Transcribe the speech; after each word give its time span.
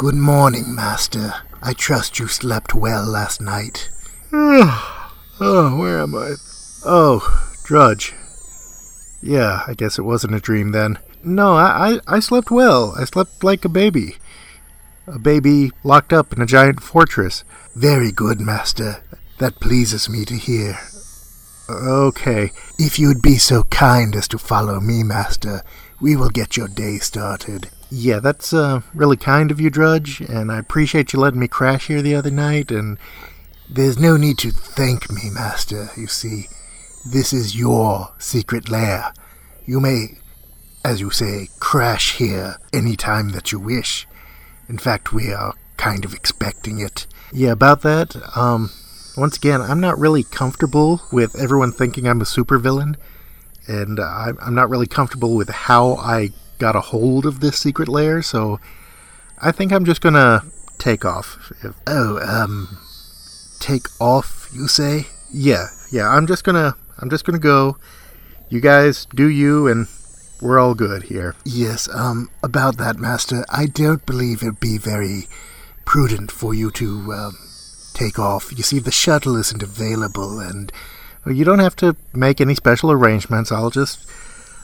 Good 0.00 0.14
morning, 0.14 0.74
Master. 0.74 1.34
I 1.60 1.74
trust 1.74 2.18
you 2.18 2.26
slept 2.26 2.74
well 2.74 3.04
last 3.04 3.38
night. 3.38 3.90
Oh, 4.32 5.76
where 5.78 6.00
am 6.00 6.14
I? 6.14 6.36
Oh, 6.86 7.52
Drudge. 7.64 8.14
Yeah, 9.20 9.62
I 9.66 9.74
guess 9.74 9.98
it 9.98 10.02
wasn't 10.02 10.34
a 10.34 10.40
dream 10.40 10.72
then. 10.72 10.98
No, 11.22 11.54
I, 11.54 12.00
I, 12.08 12.16
I 12.16 12.20
slept 12.20 12.50
well. 12.50 12.94
I 12.96 13.04
slept 13.04 13.44
like 13.44 13.66
a 13.66 13.68
baby. 13.68 14.16
A 15.06 15.18
baby 15.18 15.70
locked 15.84 16.14
up 16.14 16.32
in 16.32 16.40
a 16.40 16.46
giant 16.46 16.82
fortress. 16.82 17.44
Very 17.76 18.10
good, 18.10 18.40
Master. 18.40 19.04
That 19.38 19.60
pleases 19.60 20.08
me 20.08 20.24
to 20.24 20.34
hear. 20.34 20.78
Okay. 21.68 22.52
If 22.78 22.98
you'd 22.98 23.20
be 23.20 23.36
so 23.36 23.64
kind 23.64 24.16
as 24.16 24.28
to 24.28 24.38
follow 24.38 24.80
me, 24.80 25.02
Master, 25.02 25.62
we 26.00 26.16
will 26.16 26.30
get 26.30 26.56
your 26.56 26.68
day 26.68 26.96
started. 26.96 27.68
Yeah, 27.92 28.20
that's 28.20 28.52
uh, 28.52 28.82
really 28.94 29.16
kind 29.16 29.50
of 29.50 29.60
you, 29.60 29.68
Drudge, 29.68 30.20
and 30.20 30.52
I 30.52 30.58
appreciate 30.58 31.12
you 31.12 31.18
letting 31.18 31.40
me 31.40 31.48
crash 31.48 31.88
here 31.88 32.02
the 32.02 32.14
other 32.14 32.30
night, 32.30 32.70
and 32.70 32.98
There's 33.72 33.98
no 33.98 34.16
need 34.16 34.38
to 34.38 34.50
thank 34.50 35.12
me, 35.12 35.30
Master. 35.30 35.90
You 35.96 36.08
see, 36.08 36.48
this 37.06 37.32
is 37.32 37.56
your 37.56 38.12
secret 38.18 38.68
lair. 38.68 39.12
You 39.64 39.78
may, 39.78 40.18
as 40.84 41.00
you 41.00 41.10
say, 41.10 41.50
crash 41.60 42.16
here 42.16 42.56
any 42.72 42.96
time 42.96 43.30
that 43.30 43.52
you 43.52 43.60
wish. 43.60 44.08
In 44.68 44.76
fact, 44.76 45.12
we 45.12 45.32
are 45.32 45.54
kind 45.76 46.04
of 46.04 46.14
expecting 46.14 46.80
it. 46.80 47.06
Yeah, 47.32 47.52
about 47.52 47.82
that, 47.82 48.16
um, 48.36 48.70
once 49.16 49.36
again, 49.36 49.60
I'm 49.60 49.80
not 49.80 49.98
really 50.00 50.24
comfortable 50.24 51.02
with 51.12 51.38
everyone 51.38 51.70
thinking 51.70 52.08
I'm 52.08 52.20
a 52.20 52.24
supervillain, 52.24 52.96
and 53.68 54.00
I'm 54.00 54.36
I'm 54.42 54.54
not 54.54 54.68
really 54.68 54.88
comfortable 54.88 55.36
with 55.36 55.48
how 55.48 55.94
I 55.94 56.30
got 56.60 56.76
a 56.76 56.80
hold 56.80 57.26
of 57.26 57.40
this 57.40 57.58
secret 57.58 57.88
lair, 57.88 58.22
so 58.22 58.60
I 59.42 59.50
think 59.50 59.72
I'm 59.72 59.84
just 59.84 60.00
gonna 60.00 60.44
take 60.78 61.04
off. 61.04 61.52
Oh, 61.86 62.18
um, 62.18 62.78
take 63.58 63.88
off, 64.00 64.48
you 64.52 64.68
say? 64.68 65.06
yeah, 65.32 65.66
yeah, 65.90 66.08
I'm 66.08 66.26
just 66.26 66.44
gonna, 66.44 66.76
I'm 66.98 67.10
just 67.10 67.24
gonna 67.24 67.38
go. 67.38 67.76
You 68.48 68.60
guys 68.60 69.06
do 69.14 69.28
you, 69.28 69.66
and 69.68 69.86
we're 70.40 70.58
all 70.58 70.74
good 70.74 71.04
here. 71.04 71.34
Yes, 71.44 71.88
um, 71.94 72.30
about 72.42 72.76
that, 72.78 72.98
Master, 72.98 73.44
I 73.48 73.66
don't 73.66 74.04
believe 74.06 74.42
it'd 74.42 74.60
be 74.60 74.76
very 74.78 75.28
prudent 75.84 76.30
for 76.32 76.52
you 76.54 76.70
to, 76.72 77.12
um, 77.12 77.38
take 77.94 78.18
off. 78.18 78.52
You 78.56 78.62
see, 78.62 78.78
the 78.80 78.90
shuttle 78.92 79.36
isn't 79.36 79.62
available, 79.62 80.38
and 80.40 80.72
Well, 81.24 81.34
you 81.34 81.44
don't 81.44 81.58
have 81.58 81.76
to 81.76 81.96
make 82.14 82.40
any 82.40 82.54
special 82.54 82.90
arrangements. 82.90 83.52
I'll 83.52 83.70
just, 83.70 84.06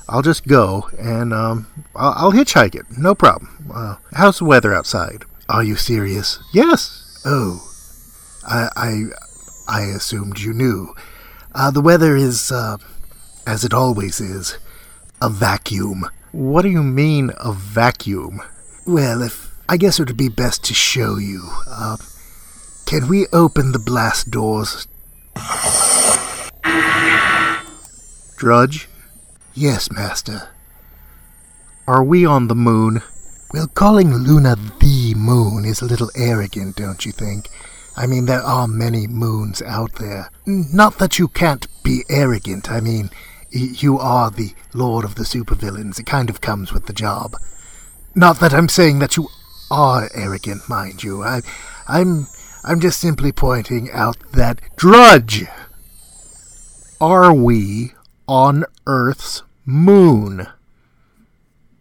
I'll 0.09 0.23
just 0.23 0.47
go, 0.47 0.89
and 0.99 1.33
um, 1.33 1.67
I'll, 1.95 2.15
I'll 2.17 2.33
hitchhike 2.33 2.75
it. 2.75 2.87
No 2.97 3.15
problem. 3.15 3.71
Uh, 3.73 3.97
how's 4.13 4.39
the 4.39 4.45
weather 4.45 4.73
outside? 4.73 5.25
are 5.49 5.63
you 5.63 5.77
serious? 5.77 6.41
Yes. 6.53 7.21
Oh, 7.25 7.69
I, 8.47 8.69
I, 8.77 9.03
I 9.69 9.83
assumed 9.83 10.41
you 10.41 10.53
knew. 10.53 10.95
Uh, 11.55 11.71
the 11.71 11.81
weather 11.81 12.17
is, 12.17 12.51
uh, 12.53 12.77
as 13.47 13.65
it 13.65 13.73
always 13.73 14.21
is, 14.21 14.59
a 15.21 15.29
vacuum. 15.29 16.07
What 16.33 16.63
do 16.63 16.69
you 16.69 16.83
mean 16.83 17.31
a 17.39 17.53
vacuum? 17.53 18.43
Well, 18.87 19.23
if 19.23 19.55
I 19.69 19.77
guess 19.77 19.99
it 19.99 20.09
would 20.09 20.17
be 20.17 20.29
best 20.29 20.65
to 20.65 20.75
show 20.75 21.17
you. 21.17 21.49
Uh, 21.69 21.97
can 22.85 23.09
we 23.09 23.27
open 23.33 23.73
the 23.73 23.79
blast 23.79 24.31
doors? 24.31 24.87
Drudge, 28.37 28.89
Yes, 29.59 29.91
Master. 29.91 30.51
are 31.89 32.05
we 32.05 32.27
on 32.27 32.49
the 32.49 32.55
moon? 32.55 33.01
Well, 33.55 33.69
calling 33.69 34.13
Luna 34.15 34.55
the 34.55 35.15
moon 35.17 35.65
is 35.65 35.81
a 35.81 35.87
little 35.87 36.11
arrogant, 36.15 36.77
don't 36.77 37.07
you 37.07 37.13
think? 37.13 37.49
I 37.97 38.07
mean, 38.07 38.27
there 38.27 38.43
are 38.43 38.69
many 38.69 39.07
moons 39.07 39.63
out 39.63 39.95
there. 39.95 40.31
Not 40.45 40.99
that 40.99 41.19
you 41.19 41.29
can't 41.29 41.67
be 41.83 42.05
arrogant. 42.11 42.71
I 42.71 42.81
mean, 42.83 43.09
you 43.51 43.99
are 43.99 44.31
the 44.31 44.53
lord 44.75 45.07
of 45.07 45.15
the 45.15 45.25
supervillains. 45.25 45.99
It 45.99 46.05
kind 46.05 46.29
of 46.29 46.43
comes 46.43 46.75
with 46.75 46.85
the 46.85 46.93
job. 46.93 47.35
Not 48.15 48.41
that 48.41 48.53
I'm 48.53 48.69
saying 48.69 48.99
that 48.99 49.17
you 49.17 49.29
are 49.71 50.11
arrogant, 50.15 50.69
mind 50.69 51.03
you. 51.03 51.23
I, 51.23 51.41
I'm, 51.89 52.27
I'm 52.63 52.79
just 52.79 53.01
simply 53.01 53.33
pointing 53.33 53.91
out 53.91 54.19
that 54.33 54.61
Drudge! 54.77 55.47
Are 57.01 57.33
we 57.33 57.95
on 58.29 58.65
Earth's 58.87 59.43
moon? 59.65 60.47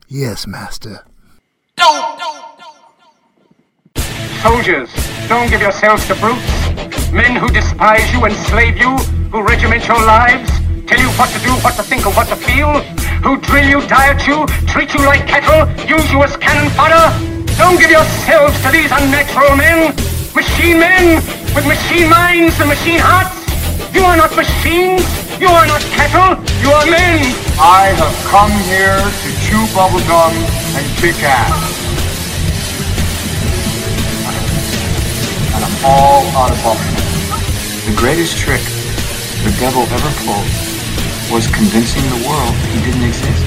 yes, 0.07 0.47
Master. 0.47 1.03
Soldiers, 4.41 4.89
don't 5.27 5.49
give 5.49 5.61
yourselves 5.61 6.07
to 6.07 6.15
brutes. 6.15 7.11
Men 7.11 7.35
who 7.35 7.49
despise 7.49 8.05
you, 8.13 8.25
enslave 8.25 8.77
you, 8.77 8.95
who 9.33 9.41
regiment 9.41 9.87
your 9.87 9.97
lives, 10.05 10.49
tell 10.85 10.99
you 10.99 11.09
what 11.17 11.29
to 11.33 11.39
do, 11.39 11.51
what 11.65 11.75
to 11.75 11.83
think, 11.83 12.05
or 12.05 12.13
what 12.13 12.27
to 12.27 12.35
feel, 12.35 12.81
who 13.25 13.37
drill 13.41 13.67
you, 13.67 13.81
diet 13.87 14.27
you, 14.27 14.45
treat 14.67 14.93
you 14.93 15.01
like 15.05 15.25
cattle, 15.25 15.65
use 15.89 16.11
you 16.11 16.21
as 16.21 16.37
cannon 16.37 16.69
fodder. 16.77 17.09
Don't 17.57 17.79
give 17.79 17.89
yourselves 17.89 18.53
to 18.61 18.71
these 18.71 18.91
unnatural 18.91 19.55
men, 19.57 19.95
machine 20.35 20.79
men 20.79 21.15
with 21.55 21.65
machine 21.65 22.09
minds 22.09 22.59
and 22.59 22.69
machine 22.69 22.99
hearts. 23.01 23.33
You 23.95 24.03
are 24.03 24.17
not 24.17 24.35
machines. 24.35 25.24
You 25.39 25.47
are 25.47 25.67
not 25.67 25.81
cattle. 25.91 26.39
You 26.63 26.71
are 26.71 26.85
men. 26.85 27.19
I 27.59 27.91
have 27.99 28.15
come 28.31 28.51
here 28.71 28.95
to 28.95 29.29
chew 29.43 29.59
bubblegum 29.75 30.31
and 30.31 30.85
kick 30.95 31.19
ass. 31.23 31.75
And 35.51 35.61
I'm 35.65 35.77
all 35.83 36.23
out 36.39 36.51
of 36.51 36.57
bubblegum. 36.63 37.03
The 37.83 37.95
greatest 37.99 38.37
trick 38.37 38.63
the 39.43 39.51
devil 39.59 39.83
ever 39.83 40.11
pulled 40.23 40.47
was 41.29 41.47
convincing 41.51 42.03
the 42.15 42.27
world 42.27 42.55
he 42.71 42.79
didn't 42.87 43.03
exist. 43.03 43.43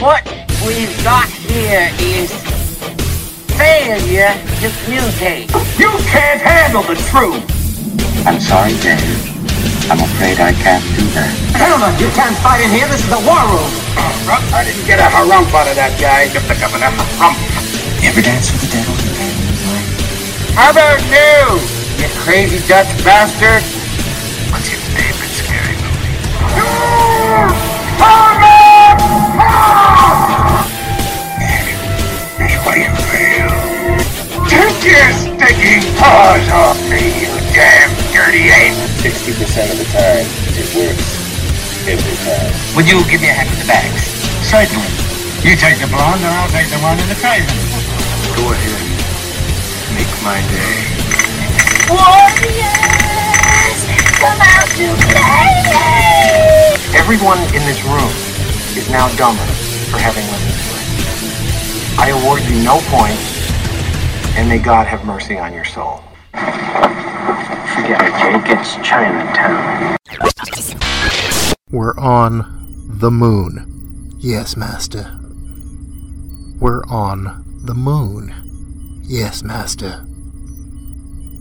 What 0.00 0.24
we've 0.66 0.96
got 1.04 1.28
here 1.28 1.92
is 2.00 2.32
failure 3.60 4.32
to 4.60 4.84
communicate. 4.84 5.50
You 5.78 5.92
can't 6.08 6.40
handle 6.40 6.82
the 6.82 6.96
truth. 7.12 7.44
I'm 8.26 8.40
sorry, 8.40 8.72
Dave. 8.80 9.35
I'm 9.86 10.02
afraid 10.02 10.42
I 10.42 10.50
can't 10.50 10.82
do 10.98 11.06
that. 11.14 11.30
Hell 11.54 11.78
no, 11.78 11.86
you 12.02 12.10
can't 12.10 12.34
fight 12.42 12.58
in 12.58 12.74
here. 12.74 12.90
This 12.90 13.06
is 13.06 13.10
the 13.10 13.22
war 13.22 13.38
room. 13.46 13.70
Uh, 13.94 14.42
I 14.50 14.66
didn't 14.66 14.82
get 14.82 14.98
a 14.98 15.06
harump 15.06 15.46
out 15.54 15.70
of 15.70 15.78
that 15.78 15.94
guy. 16.02 16.26
Just 16.26 16.50
the 16.50 16.58
governor 16.58 16.90
harump. 16.90 17.38
You 18.02 18.10
ever 18.10 18.18
dance 18.18 18.50
with 18.50 18.66
the 18.66 18.70
devil 18.74 18.98
in 18.98 19.06
your 19.06 19.14
life? 19.14 20.58
How 20.58 20.74
about 20.74 20.98
you, 21.06 21.62
you 22.02 22.10
crazy 22.26 22.58
Dutch 22.66 22.90
bastard? 23.06 23.62
What's 24.50 24.74
your 24.74 24.82
favorite 24.90 25.30
scary 25.30 25.78
movie? 25.78 26.18
That's 32.42 32.58
why 32.66 32.74
you. 32.74 32.90
Take 34.50 34.82
your 34.82 35.10
stinking 35.14 35.86
paws 35.94 36.46
off 36.50 36.78
me, 36.90 37.22
you 37.22 37.30
damn 37.54 37.94
dirty 38.10 38.50
ape! 38.50 38.95
60% 39.06 39.38
of 39.70 39.78
the 39.78 39.86
time, 39.94 40.26
it 40.58 40.66
works. 40.74 41.14
Every 41.86 42.16
time. 42.26 42.50
Would 42.74 42.90
you 42.90 42.98
give 43.06 43.22
me 43.22 43.30
a 43.30 43.38
hack 43.38 43.46
of 43.46 43.54
the 43.62 43.68
bags? 43.70 44.02
Certainly. 44.42 44.82
You 45.46 45.54
take 45.54 45.78
the 45.78 45.86
blonde, 45.86 46.26
or 46.26 46.34
I'll 46.34 46.50
take 46.50 46.66
the 46.74 46.82
one 46.82 46.98
in 46.98 47.06
the 47.06 47.14
craven. 47.14 47.46
Go 48.34 48.50
ahead. 48.50 48.82
Make 49.94 50.10
my 50.26 50.42
day. 50.50 50.90
Warriors, 51.86 53.78
come 54.18 54.42
out 54.42 54.66
to 54.74 54.90
play! 55.06 56.74
Everyone 56.98 57.38
in 57.54 57.62
this 57.62 57.78
room 57.86 58.10
is 58.74 58.90
now 58.90 59.06
dumber 59.14 59.46
for 59.86 60.02
having 60.02 60.26
listened 60.34 60.58
to 60.66 60.74
it. 60.82 60.90
I 61.94 62.10
award 62.10 62.42
you 62.50 62.58
no 62.66 62.82
points, 62.90 63.54
and 64.34 64.50
may 64.50 64.58
God 64.58 64.90
have 64.90 65.06
mercy 65.06 65.38
on 65.38 65.54
your 65.54 65.64
soul. 65.64 66.02
Forget 67.76 68.00
it, 68.00 68.12
Jake. 68.18 68.58
It's 68.58 68.76
Chinatown. 68.76 69.98
We're 71.70 71.98
on 71.98 72.88
the 72.88 73.10
moon. 73.10 74.14
Yes, 74.18 74.56
Master. 74.56 75.14
We're 76.58 76.82
on 76.86 77.44
the 77.66 77.74
moon. 77.74 79.02
Yes, 79.04 79.42
Master. 79.42 80.06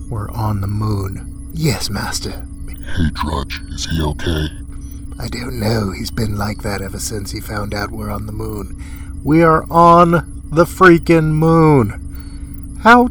We're 0.10 0.30
on 0.32 0.60
the 0.60 0.68
moon. 0.68 1.52
Yes, 1.54 1.90
Master. 1.90 2.46
Hey, 2.68 3.12
Drudge, 3.14 3.62
is 3.70 3.86
he 3.86 4.02
okay? 4.02 4.50
I 5.18 5.30
don't 5.30 5.58
know. 5.58 5.94
He's 5.94 6.12
been 6.12 6.38
like 6.38 6.64
that 6.64 6.82
ever 6.82 7.00
since 7.00 7.32
he 7.32 7.40
found 7.40 7.74
out 7.74 7.92
we're 7.92 8.12
on 8.12 8.26
the 8.26 8.34
moon. 8.34 8.84
We 9.24 9.42
are 9.42 9.64
on 9.72 10.12
the 10.52 10.66
freaking 10.66 11.32
moon. 11.32 12.78
How 12.84 13.08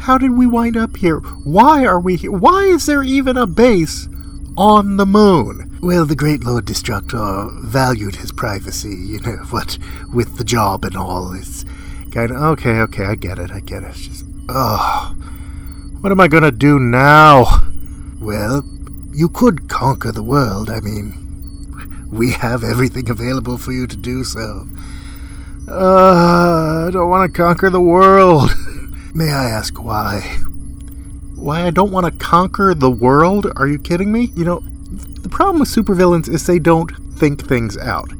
how 0.00 0.18
did 0.18 0.32
we 0.32 0.46
wind 0.46 0.76
up 0.76 0.96
here? 0.96 1.18
Why 1.18 1.84
are 1.84 2.00
we 2.00 2.16
here? 2.16 2.32
Why 2.32 2.64
is 2.64 2.86
there 2.86 3.02
even 3.02 3.36
a 3.36 3.46
base 3.46 4.08
on 4.56 4.96
the 4.96 5.06
moon? 5.06 5.78
Well, 5.82 6.04
the 6.04 6.16
great 6.16 6.44
Lord 6.44 6.66
Destructor 6.66 7.50
valued 7.62 8.16
his 8.16 8.32
privacy, 8.32 8.94
you 8.94 9.20
know, 9.20 9.36
what 9.50 9.78
with 10.12 10.36
the 10.38 10.44
job 10.44 10.84
and 10.84 10.96
all. 10.96 11.32
It's 11.34 11.64
Kind 12.12 12.32
of 12.32 12.38
okay, 12.38 12.80
okay, 12.80 13.04
I 13.04 13.14
get 13.14 13.38
it, 13.38 13.52
I 13.52 13.60
get 13.60 13.84
it. 13.84 13.90
It's 13.90 14.06
just 14.08 14.24
Ugh. 14.48 15.16
What 16.00 16.10
am 16.10 16.20
I 16.20 16.26
gonna 16.26 16.50
do 16.50 16.80
now? 16.80 17.62
Well, 18.20 18.64
you 19.12 19.28
could 19.28 19.68
conquer 19.68 20.10
the 20.10 20.22
world. 20.22 20.70
I 20.70 20.80
mean, 20.80 21.14
we 22.10 22.32
have 22.32 22.64
everything 22.64 23.08
available 23.08 23.58
for 23.58 23.70
you 23.70 23.86
to 23.86 23.96
do 23.96 24.24
so. 24.24 24.66
Uh, 25.68 26.86
I 26.88 26.90
don't 26.90 27.08
want 27.08 27.32
to 27.32 27.36
conquer 27.36 27.70
the 27.70 27.80
world. 27.80 28.50
May 29.14 29.32
I 29.32 29.50
ask 29.50 29.82
why? 29.82 30.20
Why 31.34 31.66
I 31.66 31.70
don't 31.70 31.90
want 31.90 32.06
to 32.06 32.24
conquer 32.24 32.74
the 32.74 32.90
world? 32.90 33.50
Are 33.56 33.66
you 33.66 33.78
kidding 33.78 34.12
me? 34.12 34.30
You 34.36 34.44
know, 34.44 34.60
the 34.60 35.28
problem 35.28 35.60
with 35.60 35.68
supervillains 35.68 36.28
is 36.28 36.46
they 36.46 36.58
don't 36.58 36.90
think 37.16 37.44
things 37.44 37.76
out. 37.76 38.10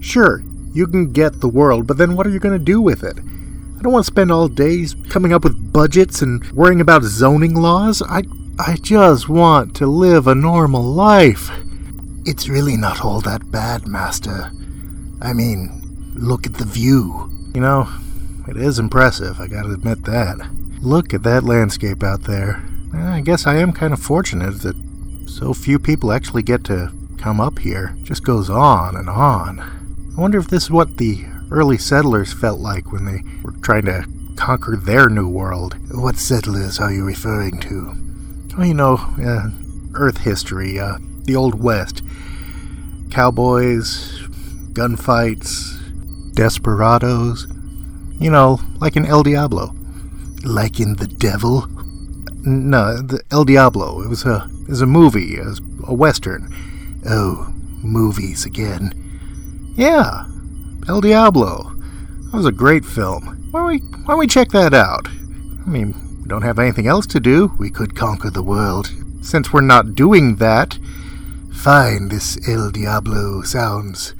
Sure, 0.00 0.42
you 0.74 0.86
can 0.86 1.12
get 1.12 1.40
the 1.40 1.48
world, 1.48 1.86
but 1.86 1.96
then 1.96 2.14
what 2.14 2.26
are 2.26 2.30
you 2.30 2.40
going 2.40 2.58
to 2.58 2.64
do 2.64 2.80
with 2.80 3.02
it? 3.02 3.18
I 3.18 3.82
don't 3.82 3.92
want 3.92 4.04
to 4.04 4.12
spend 4.12 4.30
all 4.30 4.48
days 4.48 4.94
coming 5.08 5.32
up 5.32 5.44
with 5.44 5.72
budgets 5.72 6.20
and 6.20 6.44
worrying 6.52 6.80
about 6.80 7.04
zoning 7.04 7.54
laws. 7.54 8.02
I 8.02 8.22
I 8.58 8.76
just 8.76 9.28
want 9.28 9.74
to 9.76 9.86
live 9.86 10.26
a 10.26 10.34
normal 10.34 10.82
life. 10.82 11.50
It's 12.24 12.48
really 12.48 12.76
not 12.76 13.04
all 13.04 13.20
that 13.22 13.50
bad, 13.50 13.88
Master. 13.88 14.52
I 15.20 15.32
mean, 15.32 15.82
look 16.14 16.46
at 16.46 16.54
the 16.54 16.64
view. 16.64 17.30
You 17.54 17.60
know, 17.60 17.88
it 18.48 18.56
is 18.56 18.78
impressive, 18.78 19.40
I 19.40 19.46
gotta 19.48 19.72
admit 19.72 20.04
that. 20.04 20.38
Look 20.80 21.14
at 21.14 21.22
that 21.22 21.44
landscape 21.44 22.02
out 22.02 22.24
there. 22.24 22.62
I 22.94 23.20
guess 23.20 23.46
I 23.46 23.56
am 23.56 23.72
kind 23.72 23.92
of 23.92 24.00
fortunate 24.00 24.60
that 24.62 24.76
so 25.28 25.52
few 25.54 25.78
people 25.78 26.12
actually 26.12 26.42
get 26.42 26.64
to 26.64 26.92
come 27.18 27.40
up 27.40 27.58
here. 27.58 27.96
It 28.00 28.04
just 28.04 28.22
goes 28.22 28.50
on 28.50 28.96
and 28.96 29.08
on. 29.08 29.60
I 29.60 30.20
wonder 30.20 30.38
if 30.38 30.48
this 30.48 30.64
is 30.64 30.70
what 30.70 30.98
the 30.98 31.24
early 31.50 31.78
settlers 31.78 32.32
felt 32.32 32.60
like 32.60 32.92
when 32.92 33.04
they 33.04 33.22
were 33.42 33.52
trying 33.62 33.86
to 33.86 34.04
conquer 34.36 34.76
their 34.76 35.08
new 35.08 35.28
world. 35.28 35.76
What 35.90 36.16
settlers 36.16 36.78
are 36.78 36.92
you 36.92 37.04
referring 37.04 37.60
to? 37.60 37.94
Well, 38.56 38.66
you 38.66 38.74
know, 38.74 38.96
uh, 39.20 39.50
Earth 39.94 40.18
history, 40.18 40.78
uh, 40.78 40.98
the 41.22 41.34
Old 41.34 41.60
West. 41.60 42.02
Cowboys, 43.10 44.20
gunfights, 44.72 45.78
desperados. 46.34 47.46
You 48.18 48.30
know, 48.30 48.60
like 48.80 48.96
in 48.96 49.06
El 49.06 49.22
Diablo. 49.22 49.74
Like 50.44 50.80
in 50.80 50.96
The 50.96 51.06
Devil? 51.06 51.66
No, 52.44 53.00
the 53.00 53.22
El 53.30 53.44
Diablo. 53.44 54.02
It 54.02 54.08
was 54.08 54.24
a, 54.24 54.48
it 54.62 54.68
was 54.68 54.82
a 54.82 54.86
movie, 54.86 55.36
a, 55.36 55.54
a 55.86 55.94
western. 55.94 56.54
Oh, 57.06 57.52
movies 57.82 58.44
again. 58.44 58.92
Yeah, 59.76 60.26
El 60.88 61.00
Diablo. 61.00 61.74
That 62.30 62.36
was 62.36 62.46
a 62.46 62.52
great 62.52 62.84
film. 62.84 63.48
Why 63.50 63.60
don't 63.60 63.68
we, 63.68 63.78
why 63.78 64.12
don't 64.12 64.18
we 64.18 64.26
check 64.26 64.50
that 64.50 64.74
out? 64.74 65.08
I 65.08 65.68
mean, 65.68 65.94
we 66.22 66.28
don't 66.28 66.42
have 66.42 66.58
anything 66.58 66.86
else 66.86 67.06
to 67.08 67.20
do. 67.20 67.52
We 67.58 67.70
could 67.70 67.96
conquer 67.96 68.30
the 68.30 68.42
world. 68.42 68.90
Since 69.22 69.52
we're 69.52 69.62
not 69.62 69.94
doing 69.94 70.36
that, 70.36 70.78
fine, 71.52 72.08
this 72.08 72.38
El 72.48 72.70
Diablo 72.70 73.42
sounds 73.42 74.14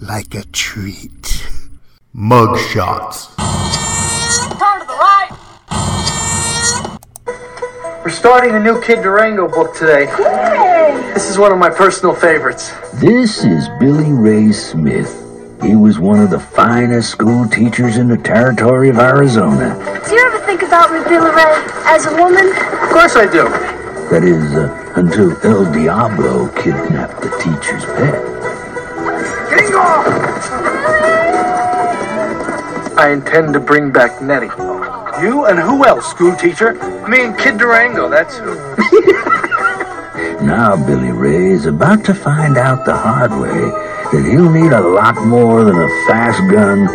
like 0.00 0.34
a 0.34 0.44
treat. 0.44 1.46
Mug 2.18 2.58
shots. 2.58 3.26
Turn 3.36 4.80
to 4.80 4.86
the 4.86 4.96
right. 4.96 5.28
We're 8.02 8.08
starting 8.08 8.54
a 8.54 8.58
new 8.58 8.80
Kid 8.80 9.02
Durango 9.02 9.46
book 9.48 9.74
today. 9.74 10.06
This 11.12 11.28
is 11.28 11.36
one 11.36 11.52
of 11.52 11.58
my 11.58 11.68
personal 11.68 12.14
favorites. 12.14 12.72
This 12.94 13.44
is 13.44 13.68
Billy 13.78 14.14
Ray 14.14 14.50
Smith. 14.50 15.12
He 15.62 15.76
was 15.76 15.98
one 15.98 16.18
of 16.18 16.30
the 16.30 16.40
finest 16.40 17.10
school 17.10 17.46
teachers 17.50 17.98
in 17.98 18.08
the 18.08 18.16
territory 18.16 18.88
of 18.88 18.96
Arizona. 18.96 19.74
Do 20.08 20.14
you 20.14 20.26
ever 20.26 20.38
think 20.46 20.62
about 20.62 20.90
me, 20.94 21.00
Billy 21.04 21.28
Ray, 21.28 21.64
as 21.84 22.06
a 22.06 22.16
woman? 22.16 22.46
Of 22.48 22.88
course 22.96 23.14
I 23.14 23.26
do. 23.30 23.44
That 24.08 24.24
is, 24.24 24.54
uh, 24.54 24.94
until 24.96 25.36
El 25.44 25.70
Diablo 25.70 26.48
kidnapped 26.54 27.20
the 27.20 27.28
teacher's 27.42 27.84
pet. 27.84 28.24
Bingo! 29.50 30.85
I 33.06 33.10
intend 33.10 33.52
to 33.52 33.60
bring 33.60 33.92
back 33.92 34.20
Nettie. 34.20 34.50
You 35.22 35.44
and 35.46 35.60
who 35.60 35.86
else, 35.86 36.10
school 36.10 36.34
teacher? 36.34 36.72
Me 37.06 37.26
and 37.26 37.38
Kid 37.38 37.56
Durango, 37.56 38.08
that's 38.08 38.36
who. 38.36 38.56
now 40.44 40.74
Billy 40.74 41.12
Ray 41.12 41.52
is 41.52 41.66
about 41.66 42.04
to 42.06 42.14
find 42.14 42.58
out 42.58 42.84
the 42.84 42.96
hard 42.96 43.30
way 43.30 43.60
that 44.10 44.28
he'll 44.28 44.50
need 44.50 44.72
a 44.72 44.80
lot 44.80 45.14
more 45.24 45.62
than 45.62 45.76
a 45.76 45.88
fast 46.08 46.40
gun. 46.50 46.88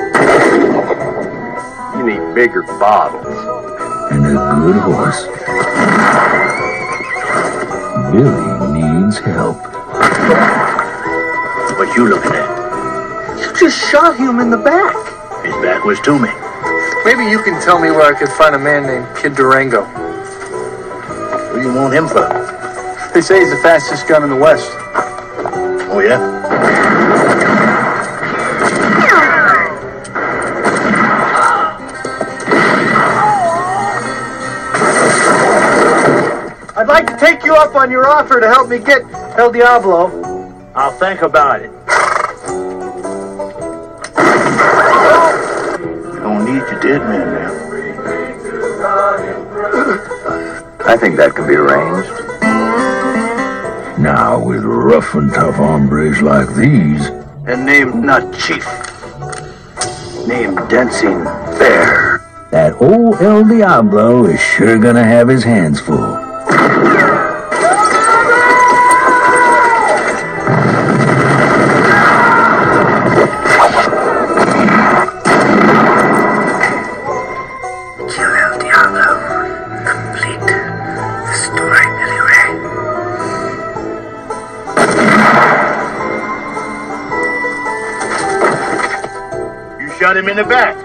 You 1.97 2.03
need 2.05 2.35
bigger 2.35 2.63
bottles. 2.63 3.25
And 4.11 4.25
a 4.25 4.33
good 4.59 4.81
horse. 4.83 5.27
Billy 8.11 8.81
needs 8.81 9.17
help. 9.19 9.55
What're 11.77 11.95
you 11.95 12.09
looking 12.09 12.33
at? 12.33 13.39
You 13.39 13.57
just 13.57 13.89
shot 13.89 14.17
him 14.17 14.41
in 14.41 14.49
the 14.49 14.57
back. 14.57 15.10
His 15.43 15.55
back 15.55 15.83
was 15.83 15.99
to 16.01 16.19
me. 16.19 16.29
Maybe 17.03 17.25
you 17.25 17.41
can 17.41 17.59
tell 17.61 17.79
me 17.79 17.89
where 17.89 18.13
I 18.13 18.17
could 18.17 18.29
find 18.29 18.53
a 18.53 18.59
man 18.59 18.83
named 18.85 19.07
Kid 19.17 19.35
Durango. 19.35 19.83
What 19.83 21.55
do 21.55 21.61
you 21.61 21.73
want 21.73 21.93
him 21.93 22.07
for? 22.07 22.29
They 23.13 23.21
say 23.21 23.39
he's 23.39 23.49
the 23.49 23.59
fastest 23.63 24.07
gun 24.07 24.23
in 24.23 24.29
the 24.29 24.35
West. 24.35 24.69
Oh, 25.89 25.99
yeah? 25.99 26.19
I'd 36.77 36.87
like 36.87 37.07
to 37.07 37.17
take 37.17 37.43
you 37.43 37.55
up 37.55 37.75
on 37.75 37.89
your 37.89 38.07
offer 38.07 38.39
to 38.39 38.47
help 38.47 38.69
me 38.69 38.77
get 38.77 39.01
El 39.37 39.51
Diablo. 39.51 40.09
I'll 40.75 40.91
think 40.91 41.21
about 41.23 41.61
it. 41.61 41.80
Dead 46.81 47.01
man 47.01 47.27
now. 47.35 47.51
I 50.83 50.97
think 50.97 51.15
that 51.17 51.35
can 51.35 51.47
be 51.47 51.55
arranged. 51.55 52.09
Now, 53.99 54.43
with 54.43 54.63
rough 54.63 55.13
and 55.13 55.31
tough 55.31 55.55
hombres 55.55 56.23
like 56.23 56.47
these. 56.55 57.05
And 57.45 57.67
named 57.67 58.03
not 58.03 58.33
Chief. 58.33 58.65
Name 60.27 60.55
Dancing 60.69 61.23
Bear. 61.59 62.25
That 62.51 62.73
old 62.81 63.21
El 63.21 63.43
Diablo 63.47 64.25
is 64.25 64.39
sure 64.39 64.79
gonna 64.79 65.03
have 65.03 65.27
his 65.27 65.43
hands 65.43 65.79
full. 65.79 66.10
Shot 90.11 90.17
him 90.17 90.29
in 90.29 90.35
the 90.35 90.43
back. 90.43 90.75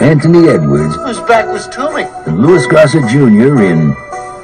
Anthony 0.00 0.48
Edwards 0.48 0.94
His 1.06 1.18
back 1.26 1.46
was 1.46 1.66
to 1.68 1.92
me. 1.94 2.02
and 2.26 2.40
Louis 2.40 2.64
Gossett 2.66 3.08
Jr. 3.08 3.60
in 3.60 3.96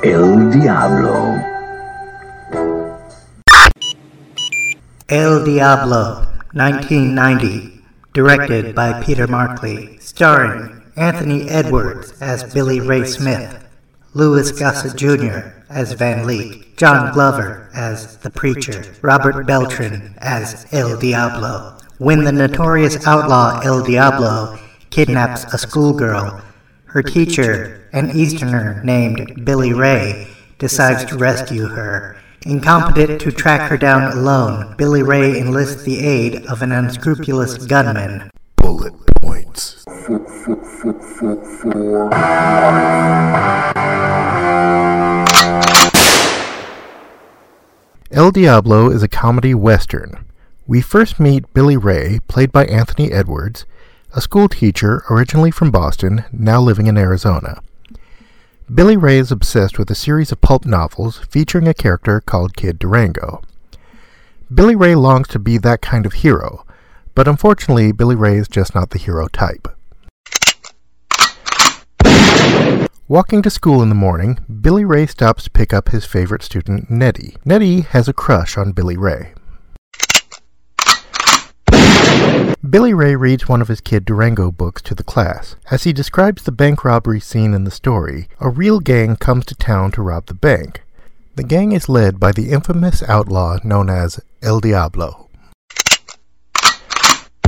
El 0.02 0.50
Diablo. 0.50 1.38
El 5.08 5.44
Diablo, 5.44 6.26
1990, 6.52 7.80
directed 8.12 8.74
by 8.74 9.00
Peter 9.04 9.28
Markley, 9.28 9.98
starring 9.98 10.82
Anthony 10.96 11.48
Edwards 11.48 12.20
as 12.20 12.52
Billy 12.52 12.80
Ray 12.80 13.04
Smith, 13.04 13.64
Louis 14.14 14.50
Gossett 14.50 14.96
Jr. 14.96 15.52
as 15.68 15.92
Van 15.92 16.26
Leek, 16.26 16.76
John 16.76 17.12
Glover 17.12 17.70
as 17.72 18.16
The 18.18 18.30
Preacher, 18.30 18.84
Robert 19.00 19.46
Beltran 19.46 20.14
as 20.18 20.66
El 20.72 20.98
Diablo. 20.98 21.78
When 21.98 22.24
the 22.24 22.32
notorious 22.32 23.06
outlaw 23.06 23.60
El 23.60 23.84
Diablo 23.84 24.58
kidnaps 24.90 25.44
a 25.54 25.58
schoolgirl, 25.58 26.42
her 26.86 27.02
teacher, 27.04 27.88
an 27.92 28.10
Easterner 28.10 28.82
named 28.82 29.44
Billy 29.44 29.72
Ray, 29.72 30.26
decides 30.58 31.04
to 31.04 31.16
rescue 31.16 31.68
her. 31.68 32.16
Incompetent 32.42 33.20
to 33.20 33.30
track 33.30 33.70
her 33.70 33.76
down 33.76 34.10
alone, 34.10 34.74
Billy 34.76 35.04
Ray 35.04 35.38
enlists 35.38 35.84
the 35.84 36.04
aid 36.04 36.44
of 36.46 36.62
an 36.62 36.72
unscrupulous 36.72 37.64
gunman. 37.64 38.28
Bullet 38.56 38.94
points. 39.20 39.84
El 48.10 48.32
Diablo 48.32 48.90
is 48.90 49.04
a 49.04 49.08
comedy 49.08 49.54
western. 49.54 50.24
We 50.66 50.80
first 50.80 51.21
meet 51.21 51.52
Billy 51.52 51.76
Ray, 51.76 52.21
played 52.26 52.50
by 52.50 52.64
Anthony 52.64 53.12
Edwards, 53.12 53.66
a 54.14 54.23
school 54.23 54.49
teacher 54.49 55.04
originally 55.11 55.50
from 55.50 55.71
Boston, 55.71 56.25
now 56.33 56.59
living 56.59 56.87
in 56.87 56.97
Arizona. 56.97 57.61
Billy 58.75 58.97
Ray 58.97 59.18
is 59.18 59.30
obsessed 59.30 59.78
with 59.78 59.90
a 59.90 59.94
series 59.94 60.33
of 60.33 60.40
pulp 60.40 60.64
novels 60.64 61.18
featuring 61.28 61.68
a 61.68 61.75
character 61.75 62.23
called 62.23 62.56
Kid 62.56 62.78
Durango. 62.78 63.42
Billy 64.54 64.75
Ray 64.75 64.94
longs 64.94 65.28
to 65.28 65.38
be 65.38 65.59
that 65.59 65.83
kind 65.83 66.06
of 66.06 66.14
hero, 66.14 66.64
but 67.14 67.28
unfortunately, 67.28 67.92
Billy 67.92 68.16
Ray 68.16 68.38
is 68.38 68.49
just 68.49 68.75
not 68.75 68.88
the 68.88 68.99
hero 68.99 69.28
type. 69.28 69.68
Walking 73.06 73.42
to 73.42 73.50
school 73.50 73.83
in 73.83 73.90
the 73.90 73.94
morning, 73.94 74.38
Billy 74.62 74.87
Ray 74.87 75.06
stops 75.06 75.44
to 75.44 75.50
pick 75.50 75.75
up 75.75 75.90
his 75.90 76.06
favorite 76.06 76.42
student, 76.42 76.90
Nettie. 76.90 77.37
Nettie 77.44 77.83
has 77.83 78.09
a 78.09 78.14
crush 78.14 78.56
on 78.56 78.73
Billy 78.73 78.97
Ray. 78.97 79.35
Billy 82.74 82.92
Ray 82.92 83.14
reads 83.14 83.48
one 83.48 83.62
of 83.62 83.68
his 83.68 83.80
Kid 83.80 84.04
Durango 84.04 84.50
books 84.50 84.82
to 84.82 84.96
the 84.96 85.04
class. 85.04 85.54
As 85.70 85.84
he 85.84 85.92
describes 85.92 86.42
the 86.42 86.50
bank 86.50 86.84
robbery 86.84 87.20
scene 87.20 87.54
in 87.54 87.62
the 87.62 87.70
story, 87.70 88.28
a 88.40 88.50
real 88.50 88.80
gang 88.80 89.14
comes 89.14 89.46
to 89.46 89.54
town 89.54 89.92
to 89.92 90.02
rob 90.02 90.26
the 90.26 90.34
bank. 90.34 90.82
The 91.36 91.44
gang 91.44 91.70
is 91.70 91.88
led 91.88 92.18
by 92.18 92.32
the 92.32 92.50
infamous 92.50 93.00
outlaw 93.04 93.58
known 93.62 93.88
as 93.88 94.18
El 94.42 94.58
Diablo. 94.58 95.28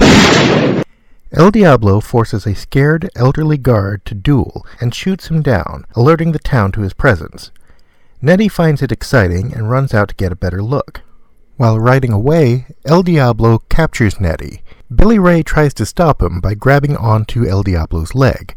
El 0.00 1.50
Diablo 1.50 2.00
forces 2.00 2.46
a 2.46 2.54
scared 2.54 3.10
elderly 3.16 3.58
guard 3.58 4.04
to 4.04 4.14
duel 4.14 4.64
and 4.80 4.94
shoots 4.94 5.26
him 5.26 5.42
down, 5.42 5.86
alerting 5.96 6.30
the 6.30 6.38
town 6.38 6.70
to 6.70 6.82
his 6.82 6.94
presence. 6.94 7.50
Nettie 8.22 8.46
finds 8.46 8.80
it 8.80 8.92
exciting 8.92 9.52
and 9.52 9.72
runs 9.72 9.92
out 9.92 10.10
to 10.10 10.14
get 10.14 10.30
a 10.30 10.36
better 10.36 10.62
look. 10.62 11.02
While 11.56 11.80
riding 11.80 12.12
away, 12.12 12.66
El 12.84 13.02
Diablo 13.02 13.58
captures 13.68 14.20
Nettie. 14.20 14.62
Billy 14.94 15.18
Ray 15.18 15.42
tries 15.42 15.74
to 15.74 15.86
stop 15.86 16.22
him 16.22 16.40
by 16.40 16.54
grabbing 16.54 16.96
onto 16.96 17.44
El 17.44 17.64
Diablo's 17.64 18.14
leg. 18.14 18.54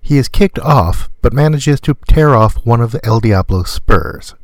He 0.00 0.18
is 0.18 0.28
kicked 0.28 0.58
off, 0.58 1.08
but 1.20 1.32
manages 1.32 1.80
to 1.82 1.96
tear 2.08 2.34
off 2.34 2.66
one 2.66 2.80
of 2.80 2.96
El 3.04 3.20
Diablo's 3.20 3.70
spurs. 3.70 4.34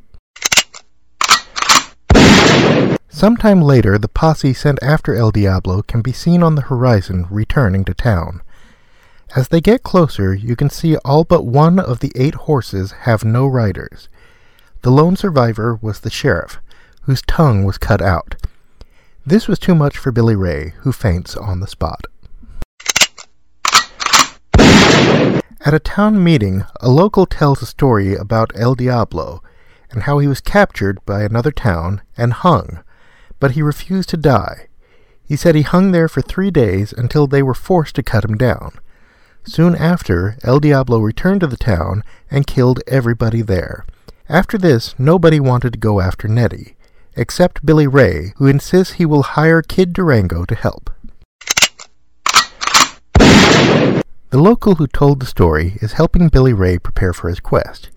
Sometime 3.09 3.61
later, 3.61 3.99
the 3.99 4.11
posse 4.13 4.55
sent 4.55 4.79
after 4.81 5.13
El 5.17 5.33
Diablo 5.33 5.83
can 5.83 6.03
be 6.03 6.13
seen 6.13 6.41
on 6.41 6.55
the 6.55 6.63
horizon 6.63 7.27
returning 7.31 7.85
to 7.87 7.95
town. 7.95 8.41
As 9.35 9.49
they 9.49 9.61
get 9.61 9.83
closer, 9.83 10.33
you 10.33 10.55
can 10.55 10.71
see 10.71 10.97
all 10.99 11.25
but 11.25 11.45
one 11.45 11.81
of 11.81 11.99
the 11.99 12.13
eight 12.15 12.35
horses 12.35 12.93
have 12.93 13.25
no 13.25 13.45
riders. 13.49 14.09
The 14.83 14.91
lone 14.91 15.17
survivor 15.17 15.75
was 15.83 16.01
the 16.01 16.11
sheriff, 16.11 16.59
whose 17.03 17.23
tongue 17.23 17.65
was 17.65 17.77
cut 17.77 18.01
out. 18.01 18.37
This 19.29 19.47
was 19.47 19.59
too 19.59 19.75
much 19.75 19.99
for 19.99 20.11
Billy 20.11 20.35
Ray, 20.35 20.73
who 20.79 20.91
faints 20.91 21.37
on 21.37 21.61
the 21.61 21.67
spot. 21.67 22.07
At 24.57 25.75
a 25.75 25.79
town 25.79 26.25
meeting, 26.25 26.65
a 26.81 26.89
local 26.89 27.27
tells 27.27 27.61
a 27.61 27.67
story 27.67 28.15
about 28.15 28.53
El 28.55 28.75
Diablo 28.75 29.43
and 29.91 30.05
how 30.05 30.19
he 30.19 30.27
was 30.27 30.41
captured 30.41 31.05
by 31.05 31.25
another 31.25 31.51
town 31.51 32.01
and 32.17 32.33
hung, 32.33 32.83
but 33.39 33.51
he 33.51 33.61
refused 33.61 34.09
to 34.09 34.17
die. 34.17 34.69
He 35.27 35.37
said 35.37 35.55
he 35.55 35.61
hung 35.61 35.93
there 35.93 36.09
for 36.09 36.23
three 36.23 36.51
days 36.51 36.95
until 36.95 37.27
they 37.27 37.43
were 37.43 37.53
forced 37.53 37.97
to 37.97 38.03
cut 38.03 38.25
him 38.25 38.39
down. 38.39 38.79
Soon 39.45 39.77
after, 39.77 40.39
El 40.43 40.59
Diablo 40.59 41.01
returned 41.01 41.43
to 41.43 41.47
the 41.47 41.59
town 41.59 42.03
and 42.31 42.47
killed 42.47 42.81
everybody 42.87 43.43
there. 43.43 43.85
After 44.31 44.57
this, 44.57 44.95
nobody 44.99 45.39
wanted 45.39 45.75
to 45.75 45.79
go 45.79 46.01
after 46.01 46.29
Nettie, 46.29 46.78
except 47.19 47.67
Billy 47.67 47.87
Ray, 47.87 48.33
who 48.37 48.47
insists 48.47 48.95
he 48.95 49.05
will 49.05 49.23
hire 49.23 49.61
Kid 49.61 49.93
Durango 49.93 50.45
to 50.45 50.55
help. 50.55 50.91
The 54.31 54.39
local 54.39 54.77
who 54.77 54.87
told 54.87 55.21
the 55.21 55.27
story 55.27 55.79
is 55.83 55.95
helping 55.95 56.29
Billy 56.29 56.53
Ray 56.53 56.79
prepare 56.79 57.13
for 57.13 57.29
his 57.29 57.41
quest. 57.41 57.91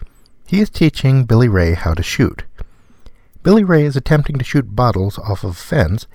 He 0.47 0.59
is 0.59 0.69
teaching 0.69 1.25
Billy 1.25 1.47
Ray 1.47 1.73
how 1.73 1.93
to 1.93 2.01
shoot. 2.01 2.43
Billy 3.43 3.63
Ray 3.63 3.83
is 3.83 3.95
attempting 3.95 4.37
to 4.37 4.43
shoot 4.43 4.75
bottles 4.75 5.19
off 5.19 5.43
of 5.43 5.51
a 5.51 5.53
fence 5.53 6.07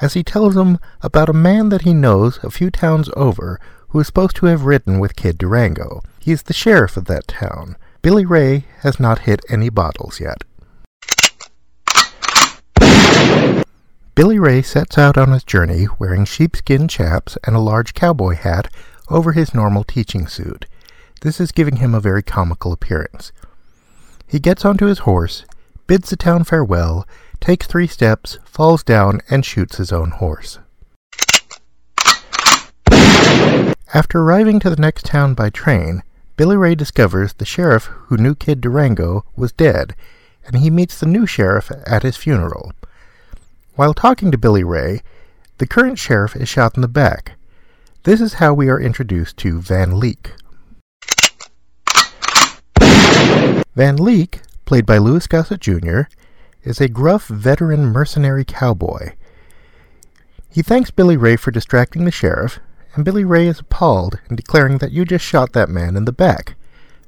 as 0.00 0.14
he 0.14 0.22
tells 0.22 0.56
him 0.56 0.78
about 1.02 1.28
a 1.28 1.34
man 1.34 1.68
that 1.70 1.82
he 1.82 1.92
knows 1.92 2.38
a 2.42 2.50
few 2.50 2.70
towns 2.70 3.10
over 3.16 3.60
who 3.88 4.00
is 4.00 4.06
supposed 4.06 4.36
to 4.36 4.46
have 4.46 4.64
ridden 4.64 4.98
with 4.98 5.16
Kid 5.16 5.36
Durango. 5.36 6.02
He 6.20 6.32
is 6.32 6.44
the 6.44 6.52
sheriff 6.52 6.96
of 6.96 7.06
that 7.06 7.28
town. 7.28 7.76
Billy 8.02 8.24
Ray 8.24 8.64
has 8.80 9.00
not 9.00 9.20
hit 9.20 9.40
any 9.48 9.68
bottles 9.68 10.20
yet. 10.20 10.44
Billy 14.16 14.38
Ray 14.38 14.62
sets 14.62 14.96
out 14.96 15.18
on 15.18 15.30
his 15.30 15.44
journey 15.44 15.88
wearing 15.98 16.24
sheepskin 16.24 16.88
chaps 16.88 17.36
and 17.44 17.54
a 17.54 17.60
large 17.60 17.92
cowboy 17.92 18.34
hat 18.34 18.72
over 19.10 19.32
his 19.32 19.52
normal 19.52 19.84
teaching 19.84 20.26
suit. 20.26 20.64
This 21.20 21.38
is 21.38 21.52
giving 21.52 21.76
him 21.76 21.94
a 21.94 22.00
very 22.00 22.22
comical 22.22 22.72
appearance. 22.72 23.30
He 24.26 24.38
gets 24.38 24.64
onto 24.64 24.86
his 24.86 25.00
horse, 25.00 25.44
bids 25.86 26.08
the 26.08 26.16
town 26.16 26.44
farewell, 26.44 27.06
takes 27.40 27.66
three 27.66 27.86
steps, 27.86 28.38
falls 28.46 28.82
down, 28.82 29.20
and 29.28 29.44
shoots 29.44 29.76
his 29.76 29.92
own 29.92 30.12
horse. 30.12 30.60
After 33.92 34.20
arriving 34.20 34.60
to 34.60 34.70
the 34.70 34.80
next 34.80 35.04
town 35.04 35.34
by 35.34 35.50
train, 35.50 36.02
Billy 36.38 36.56
Ray 36.56 36.74
discovers 36.74 37.34
the 37.34 37.44
sheriff 37.44 37.90
who 38.06 38.16
knew 38.16 38.34
Kid 38.34 38.62
Durango 38.62 39.26
was 39.36 39.52
dead, 39.52 39.94
and 40.46 40.56
he 40.56 40.70
meets 40.70 40.98
the 40.98 41.04
new 41.04 41.26
sheriff 41.26 41.70
at 41.84 42.02
his 42.02 42.16
funeral. 42.16 42.72
While 43.76 43.92
talking 43.92 44.30
to 44.30 44.38
Billy 44.38 44.64
Ray, 44.64 45.02
the 45.58 45.66
current 45.66 45.98
sheriff 45.98 46.34
is 46.34 46.48
shot 46.48 46.76
in 46.76 46.80
the 46.80 46.88
back. 46.88 47.32
This 48.04 48.22
is 48.22 48.34
how 48.34 48.54
we 48.54 48.70
are 48.70 48.80
introduced 48.80 49.36
to 49.38 49.60
Van 49.60 50.00
Leek. 50.00 50.32
Van 53.74 53.96
Leek, 53.98 54.40
played 54.64 54.86
by 54.86 54.96
Louis 54.96 55.26
Gossett 55.26 55.60
Jr., 55.60 56.02
is 56.62 56.80
a 56.80 56.88
gruff 56.88 57.26
veteran 57.26 57.84
mercenary 57.84 58.46
cowboy. 58.46 59.12
He 60.50 60.62
thanks 60.62 60.90
Billy 60.90 61.18
Ray 61.18 61.36
for 61.36 61.50
distracting 61.50 62.06
the 62.06 62.10
sheriff, 62.10 62.58
and 62.94 63.04
Billy 63.04 63.24
Ray 63.24 63.46
is 63.46 63.60
appalled 63.60 64.18
and 64.28 64.38
declaring 64.38 64.78
that 64.78 64.92
you 64.92 65.04
just 65.04 65.24
shot 65.24 65.52
that 65.52 65.68
man 65.68 65.98
in 65.98 66.06
the 66.06 66.12
back. 66.12 66.54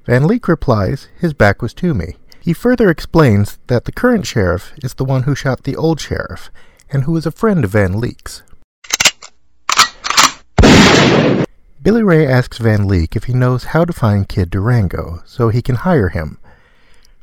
Van 0.05 0.27
Leek 0.27 0.47
replies 0.47 1.09
his 1.19 1.33
back 1.33 1.63
was 1.63 1.73
to 1.75 1.95
me. 1.95 2.17
He 2.49 2.55
further 2.55 2.89
explains 2.89 3.59
that 3.67 3.85
the 3.85 3.93
current 3.93 4.27
sheriff 4.27 4.73
is 4.83 4.95
the 4.95 5.05
one 5.05 5.25
who 5.25 5.35
shot 5.35 5.65
the 5.65 5.77
old 5.77 6.01
sheriff, 6.01 6.51
and 6.89 7.05
who 7.05 7.15
is 7.15 7.27
a 7.27 7.31
friend 7.31 7.63
of 7.63 7.73
Van 7.73 8.01
Leek's. 8.01 8.43
Billy 11.83 12.03
Ray 12.03 12.27
asks 12.27 12.57
Van 12.57 12.89
Leek 12.89 13.15
if 13.15 13.25
he 13.25 13.35
knows 13.35 13.65
how 13.65 13.85
to 13.85 13.93
find 13.93 14.31
Kid 14.31 14.49
Durango, 14.49 15.21
so 15.27 15.51
he 15.51 15.61
can 15.61 15.75
hire 15.75 16.09
him. 16.09 16.39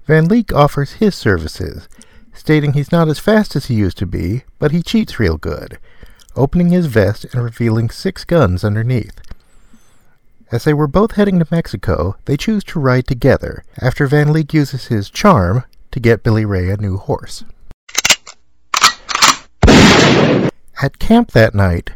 Van 0.06 0.28
Leek 0.28 0.54
offers 0.54 1.02
his 1.02 1.16
services, 1.16 1.90
stating 2.32 2.74
he's 2.74 2.92
not 2.92 3.08
as 3.08 3.18
fast 3.18 3.56
as 3.56 3.66
he 3.66 3.74
used 3.74 3.98
to 3.98 4.06
be, 4.06 4.44
but 4.60 4.72
he 4.72 4.84
cheats 4.84 5.20
real 5.20 5.38
good, 5.38 5.80
opening 6.36 6.70
his 6.70 6.86
vest 6.86 7.26
and 7.34 7.44
revealing 7.44 7.90
six 7.90 8.26
guns 8.26 8.64
underneath. 8.64 9.20
As 10.52 10.64
they 10.64 10.74
were 10.74 10.88
both 10.88 11.14
heading 11.14 11.40
to 11.40 11.48
Mexico, 11.50 12.18
they 12.26 12.38
choose 12.38 12.64
to 12.66 12.80
ride 12.80 13.08
together 13.08 13.64
after 13.82 14.06
Van 14.06 14.32
Leek 14.32 14.54
uses 14.54 14.88
his 14.88 15.10
charm 15.10 15.64
to 15.92 16.00
get 16.00 16.22
Billy 16.22 16.46
Ray 16.46 16.70
a 16.70 16.78
new 16.78 16.98
horse. 16.98 17.44
At 20.82 21.00
camp 21.00 21.32
that 21.32 21.56
night, 21.56 21.92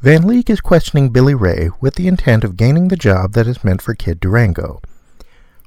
Van 0.00 0.26
Leek 0.26 0.50
is 0.50 0.60
questioning 0.60 1.10
Billy 1.10 1.34
Ray 1.34 1.70
with 1.80 1.94
the 1.94 2.08
intent 2.08 2.42
of 2.42 2.56
gaining 2.56 2.88
the 2.88 2.96
job 2.96 3.34
that 3.34 3.46
is 3.46 3.62
meant 3.62 3.80
for 3.80 3.94
Kid 3.94 4.18
Durango. 4.18 4.80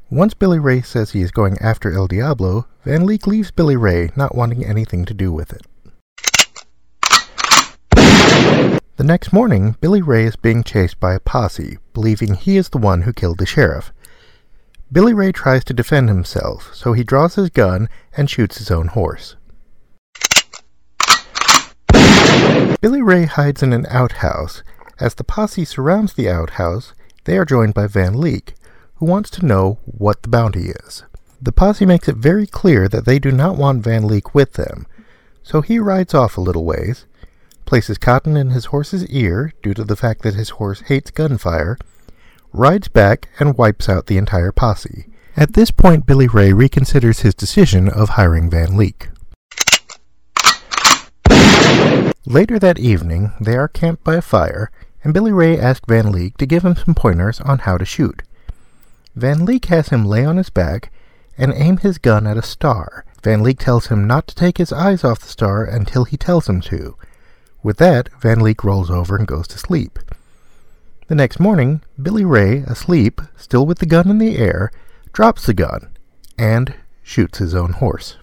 Once 0.10 0.34
Billy 0.34 0.60
Ray 0.60 0.82
says 0.82 1.12
he 1.12 1.22
is 1.22 1.32
going 1.32 1.58
after 1.60 1.94
El 1.94 2.08
Diablo, 2.08 2.68
Van 2.84 3.06
Leek 3.06 3.26
leaves 3.28 3.50
Billy 3.50 3.78
Ray 3.78 4.12
not 4.18 4.36
wanting 4.36 4.66
anything 4.66 5.06
to 5.06 5.14
do 5.14 5.32
with 5.32 5.54
it. 5.54 5.66
The 8.98 9.04
next 9.04 9.34
morning, 9.34 9.76
Billy 9.82 10.02
Ray 10.02 10.24
is 10.24 10.38
being 10.38 10.64
chased 10.64 11.02
by 11.02 11.14
a 11.14 11.20
posse, 11.20 11.80
believing 11.94 12.36
he 12.36 12.56
is 12.56 12.70
the 12.70 12.78
one 12.78 13.02
who 13.02 13.12
killed 13.12 13.40
the 13.40 13.46
sheriff. 13.46 13.92
Billy 14.90 15.14
Ray 15.14 15.34
tries 15.34 15.66
to 15.66 15.74
defend 15.74 16.08
himself, 16.08 16.74
so 16.74 16.94
he 16.94 17.04
draws 17.04 17.36
his 17.36 17.50
gun 17.50 17.90
and 18.16 18.30
shoots 18.30 18.58
his 18.58 18.72
own 18.72 18.88
horse. 18.88 19.36
Billy 22.80 23.02
Ray 23.02 23.26
hides 23.26 23.62
in 23.62 23.74
an 23.74 23.86
outhouse. 23.90 24.64
As 24.98 25.16
the 25.16 25.26
posse 25.26 25.66
surrounds 25.66 26.14
the 26.14 26.30
outhouse, 26.30 26.94
they 27.26 27.38
are 27.38 27.44
joined 27.44 27.74
by 27.74 27.88
Van 27.88 28.18
Leek, 28.18 28.54
who 28.96 29.06
wants 29.06 29.30
to 29.32 29.46
know 29.46 29.78
what 29.84 30.22
the 30.22 30.30
bounty 30.30 30.70
is. 30.70 31.04
The 31.42 31.52
posse 31.52 31.86
makes 31.86 32.08
it 32.08 32.16
very 32.16 32.48
clear 32.48 32.88
that 32.88 33.04
they 33.04 33.20
do 33.20 33.34
not 33.34 33.58
want 33.58 33.84
Van 33.84 34.08
Leek 34.08 34.34
with 34.34 34.54
them, 34.54 34.88
so 35.44 35.60
he 35.60 35.80
rides 35.80 36.14
off 36.14 36.38
a 36.38 36.42
little 36.42 36.64
ways, 36.64 37.06
places 37.66 37.98
cotton 37.98 38.38
in 38.38 38.52
his 38.52 38.66
horse's 38.66 39.08
ear 39.08 39.52
due 39.62 39.74
to 39.74 39.84
the 39.84 39.96
fact 39.96 40.22
that 40.22 40.36
his 40.36 40.52
horse 40.52 40.82
hates 40.82 41.12
gunfire, 41.12 41.78
rides 42.54 42.88
back, 42.88 43.30
and 43.40 43.58
wipes 43.58 43.90
out 43.90 44.08
the 44.08 44.18
entire 44.18 44.52
posse. 44.52 45.08
At 45.38 45.54
this 45.54 45.72
point, 45.72 46.06
Billy 46.06 46.28
Ray 46.28 46.52
reconsiders 46.52 47.22
his 47.22 47.36
decision 47.36 47.90
of 47.90 48.10
hiring 48.10 48.50
Van 48.50 48.78
Leek. 48.78 49.10
Later 52.26 52.58
that 52.58 52.80
evening, 52.80 53.34
they 53.40 53.56
are 53.56 53.68
camped 53.68 54.04
by 54.04 54.16
a 54.16 54.22
fire, 54.22 54.72
and 55.04 55.14
Billy 55.14 55.32
Ray 55.32 55.60
asks 55.60 55.86
Van 55.88 56.12
Leek 56.12 56.38
to 56.38 56.46
give 56.46 56.64
him 56.64 56.76
some 56.76 56.96
pointers 56.96 57.40
on 57.42 57.60
how 57.60 57.78
to 57.78 57.86
shoot. 57.86 58.24
Van 59.16 59.46
Leek 59.46 59.66
has 59.66 59.90
him 59.90 60.06
lay 60.06 60.26
on 60.26 60.38
his 60.38 60.50
back 60.50 60.92
and 61.38 61.54
aim 61.54 61.78
his 61.78 61.98
gun 61.98 62.26
at 62.26 62.38
a 62.38 62.42
star. 62.42 63.06
Van 63.24 63.44
Leek 63.44 63.60
tells 63.60 63.88
him 63.88 64.08
not 64.08 64.28
to 64.28 64.36
take 64.36 64.58
his 64.58 64.74
eyes 64.74 65.04
off 65.04 65.20
the 65.20 65.28
star 65.28 65.64
until 65.64 66.06
he 66.06 66.18
tells 66.18 66.48
him 66.48 66.62
to. 66.62 66.96
With 67.66 67.78
that, 67.78 68.10
Van 68.22 68.42
Leek 68.42 68.64
rolls 68.64 68.92
over 68.92 69.16
and 69.16 69.26
goes 69.26 69.48
to 69.48 69.58
sleep. 69.58 69.98
The 71.08 71.16
next 71.16 71.40
morning, 71.40 71.82
Billy 72.00 72.24
Ray, 72.24 72.60
asleep, 72.60 73.20
still 73.38 73.66
with 73.66 73.80
the 73.80 73.88
gun 73.88 74.08
in 74.08 74.20
the 74.20 74.38
air, 74.38 74.72
drops 75.14 75.48
the 75.48 75.56
gun 75.56 75.98
and 76.38 76.76
shoots 77.02 77.40
his 77.40 77.56
own 77.56 77.72
horse. 77.72 78.18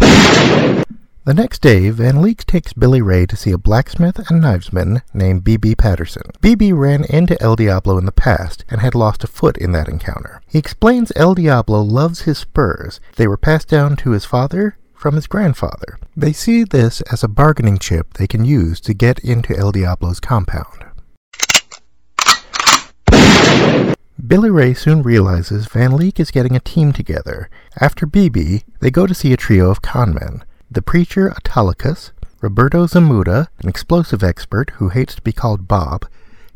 The 0.00 1.34
next 1.34 1.60
day, 1.60 1.90
Van 1.90 2.22
Leek 2.22 2.46
takes 2.46 2.72
Billy 2.72 3.02
Ray 3.02 3.26
to 3.26 3.36
see 3.36 3.52
a 3.52 3.58
blacksmith 3.58 4.18
and 4.30 4.42
knivesman 4.42 5.02
named 5.12 5.44
B.B. 5.44 5.74
Patterson. 5.74 6.30
B.B. 6.40 6.72
ran 6.72 7.04
into 7.04 7.38
El 7.42 7.56
Diablo 7.56 7.98
in 7.98 8.06
the 8.06 8.10
past 8.10 8.64
and 8.70 8.80
had 8.80 8.94
lost 8.94 9.22
a 9.22 9.26
foot 9.26 9.58
in 9.58 9.72
that 9.72 9.88
encounter. 9.88 10.40
He 10.46 10.58
explains 10.58 11.12
El 11.14 11.34
Diablo 11.34 11.82
loves 11.82 12.22
his 12.22 12.38
spurs. 12.38 13.00
They 13.16 13.28
were 13.28 13.36
passed 13.36 13.68
down 13.68 13.96
to 13.96 14.12
his 14.12 14.24
father 14.24 14.78
from 14.96 15.14
his 15.14 15.26
grandfather. 15.26 15.98
They 16.16 16.32
see 16.32 16.64
this 16.64 17.00
as 17.02 17.22
a 17.22 17.28
bargaining 17.28 17.78
chip 17.78 18.14
they 18.14 18.26
can 18.26 18.44
use 18.44 18.80
to 18.80 18.94
get 18.94 19.18
into 19.20 19.56
El 19.56 19.72
Diablo's 19.72 20.20
compound. 20.20 20.84
Billy 24.26 24.50
Ray 24.50 24.74
soon 24.74 25.02
realizes 25.02 25.66
Van 25.66 25.96
Leek 25.96 26.18
is 26.18 26.30
getting 26.30 26.56
a 26.56 26.60
team 26.60 26.92
together. 26.92 27.48
After 27.80 28.06
BB, 28.06 28.64
they 28.80 28.90
go 28.90 29.06
to 29.06 29.14
see 29.14 29.32
a 29.32 29.36
trio 29.36 29.70
of 29.70 29.82
conmen 29.82 30.42
the 30.68 30.82
preacher 30.82 31.30
Autolycus, 31.30 32.10
Roberto 32.40 32.86
Zamuda, 32.86 33.46
an 33.60 33.68
explosive 33.68 34.24
expert 34.24 34.70
who 34.76 34.88
hates 34.88 35.14
to 35.14 35.22
be 35.22 35.32
called 35.32 35.68
Bob, 35.68 36.06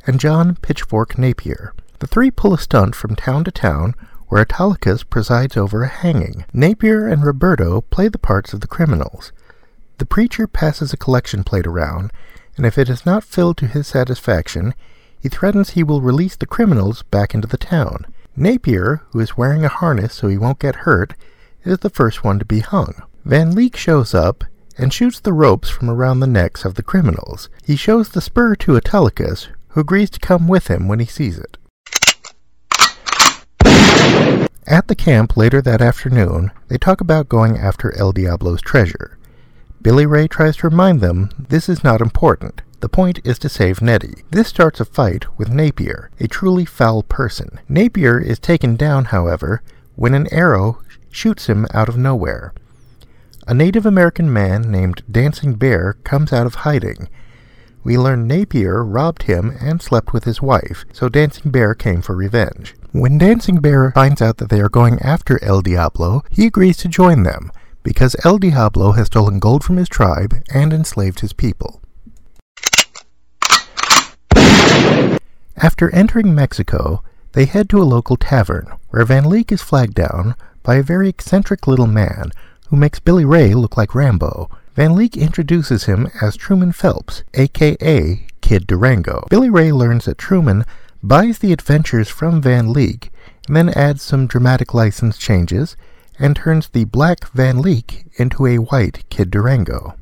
and 0.06 0.18
John 0.18 0.56
Pitchfork 0.56 1.16
Napier. 1.16 1.73
The 2.00 2.06
three 2.06 2.30
pull 2.30 2.52
a 2.52 2.59
stunt 2.59 2.97
from 2.97 3.14
town 3.14 3.44
to 3.44 3.52
town 3.52 3.94
where 4.30 4.44
Autolycus 4.44 5.02
presides 5.02 5.56
over 5.56 5.82
a 5.82 5.88
hanging. 5.88 6.44
Napier 6.54 7.06
and 7.06 7.25
Roberto 7.25 7.82
play 7.82 8.08
the 8.08 8.16
parts 8.18 8.52
of 8.54 8.60
the 8.60 8.68
criminals. 8.68 9.32
The 9.99 10.06
preacher 10.06 10.46
passes 10.46 10.92
a 10.92 10.96
collection 10.96 11.44
plate 11.44 11.66
around, 11.66 12.12
and 12.56 12.64
if 12.64 12.78
it 12.78 12.88
is 12.88 13.04
not 13.04 13.25
filled 13.25 13.58
to 13.58 13.66
his 13.66 13.88
satisfaction, 13.88 14.72
he 15.20 15.28
threatens 15.28 15.70
he 15.70 15.82
will 15.82 16.00
release 16.00 16.37
the 16.37 16.46
criminals 16.46 17.02
back 17.10 17.34
into 17.34 17.49
the 17.49 17.58
town. 17.58 18.06
Napier, 18.37 19.02
who 19.10 19.18
is 19.18 19.37
wearing 19.37 19.64
a 19.64 19.68
harness 19.68 20.14
so 20.14 20.28
he 20.28 20.38
won't 20.38 20.60
get 20.60 20.87
hurt, 20.87 21.14
is 21.64 21.78
the 21.80 21.90
first 21.90 22.22
one 22.22 22.38
to 22.38 22.44
be 22.44 22.60
hung. 22.60 23.02
Van 23.25 23.54
Leek 23.54 23.76
shows 23.76 24.14
up 24.14 24.44
and 24.78 24.94
shoots 24.94 25.20
the 25.20 25.32
ropes 25.32 25.68
from 25.68 25.90
around 25.90 26.20
the 26.20 26.26
necks 26.26 26.64
of 26.64 26.76
the 26.76 26.82
criminals. 26.82 27.50
He 27.64 27.75
shows 27.75 28.10
the 28.10 28.20
spur 28.20 28.54
to 28.56 28.76
Autolycus, 28.76 29.49
who 29.68 29.80
agrees 29.80 30.08
to 30.10 30.20
come 30.20 30.46
with 30.46 30.68
him 30.68 30.87
when 30.87 31.00
he 31.00 31.06
sees 31.06 31.37
it. 31.37 31.58
At 34.67 34.87
the 34.87 34.95
camp 34.95 35.37
later 35.37 35.61
that 35.62 35.83
afternoon, 35.83 36.52
they 36.69 36.79
talk 36.79 37.00
about 37.00 37.29
going 37.29 37.59
after 37.59 37.93
El 37.97 38.12
Diablo's 38.12 38.62
treasure. 38.62 39.19
Billy 39.83 40.07
Ray 40.07 40.29
tries 40.29 40.59
to 40.59 40.69
remind 40.69 41.00
them 41.00 41.31
this 41.38 41.69
is 41.69 41.83
not 41.83 42.00
important. 42.00 42.62
The 42.81 42.88
point 42.88 43.19
is 43.25 43.38
to 43.40 43.49
save 43.49 43.83
Nettie. 43.83 44.23
This 44.31 44.49
starts 44.49 44.79
a 44.79 44.85
fight 44.85 45.26
with 45.37 45.50
Napier, 45.52 46.11
a 46.21 46.29
truly 46.29 46.64
foul 46.64 47.02
person. 47.02 47.59
Napier 47.69 48.19
is 48.19 48.38
taken 48.38 48.76
down, 48.76 49.07
however, 49.07 49.61
when 49.97 50.14
an 50.14 50.33
arrow 50.33 50.81
shoots 51.11 51.47
him 51.47 51.67
out 51.75 51.88
of 51.88 51.99
nowhere. 51.99 52.55
A 53.47 53.55
Native 53.55 53.85
American 53.85 54.33
man 54.33 54.71
named 54.71 55.02
Dancing 55.11 55.55
Bear 55.55 55.95
comes 56.05 56.33
out 56.33 56.47
of 56.47 56.55
hiding. 56.57 57.09
We 57.83 57.99
learn 57.99 58.26
Napier 58.26 58.85
robbed 58.85 59.25
him 59.25 59.57
and 59.61 59.83
slept 59.83 60.12
with 60.12 60.25
his 60.25 60.40
wife, 60.40 60.85
so 60.93 61.09
Dancing 61.09 61.50
Bear 61.50 61.75
came 61.75 62.02
for 62.02 62.14
revenge. 62.14 62.75
When 62.92 63.18
Dancing 63.18 63.60
Bear 63.60 63.93
finds 63.93 64.21
out 64.21 64.38
that 64.38 64.49
they 64.49 64.60
are 64.60 64.69
going 64.69 64.99
after 64.99 65.41
El 65.45 65.60
Diablo, 65.60 66.25
he 66.28 66.45
agrees 66.45 66.76
to 66.78 66.88
join 66.88 67.23
them, 67.23 67.52
because 67.84 68.17
El 68.25 68.38
Diablo 68.38 68.93
has 68.93 69.06
stolen 69.06 69.38
gold 69.38 69.62
from 69.62 69.76
his 69.76 69.88
tribe 69.88 70.34
and 70.52 70.73
enslaved 70.73 71.21
his 71.21 71.32
people. 71.32 71.80
After 75.56 75.95
entering 75.95 76.34
Mexico, 76.34 77.04
they 77.30 77.45
head 77.45 77.69
to 77.71 77.80
a 77.80 77.84
local 77.84 78.17
tavern, 78.17 78.67
where 78.88 79.04
Van 79.04 79.30
Leek 79.30 79.52
is 79.52 79.62
flagged 79.62 79.95
down 79.95 80.34
by 80.65 80.75
a 80.75 80.82
very 80.82 81.08
eccentric 81.08 81.69
little 81.69 81.86
man 81.86 82.32
who 82.71 82.76
makes 82.76 82.99
Billy 82.99 83.25
Ray 83.25 83.54
look 83.54 83.76
like 83.76 83.95
Rambo. 83.95 84.50
Van 84.75 84.97
Leek 84.97 85.17
introduces 85.17 85.84
him 85.84 86.08
as 86.21 86.36
Truman 86.36 86.73
Phelps, 86.73 87.23
aka 87.34 88.26
Kid 88.41 88.67
Durango. 88.67 89.26
Billy 89.30 89.49
Ray 89.49 89.71
learns 89.71 90.06
that 90.06 90.19
Truman 90.19 90.65
buys 91.02 91.39
the 91.39 91.52
adventures 91.52 92.08
from 92.08 92.43
Van 92.43 92.73
Leek 92.73 93.10
then 93.49 93.69
adds 93.71 94.02
some 94.02 94.26
dramatic 94.26 94.75
license 94.75 95.19
changes 95.19 95.76
and 96.19 96.36
turns 96.36 96.69
the 96.69 96.84
black 96.84 97.28
Van 97.32 97.60
Leek 97.60 98.04
into 98.17 98.47
a 98.47 98.58
white 98.58 99.04
Kid 99.10 99.30
Durango. 99.30 99.97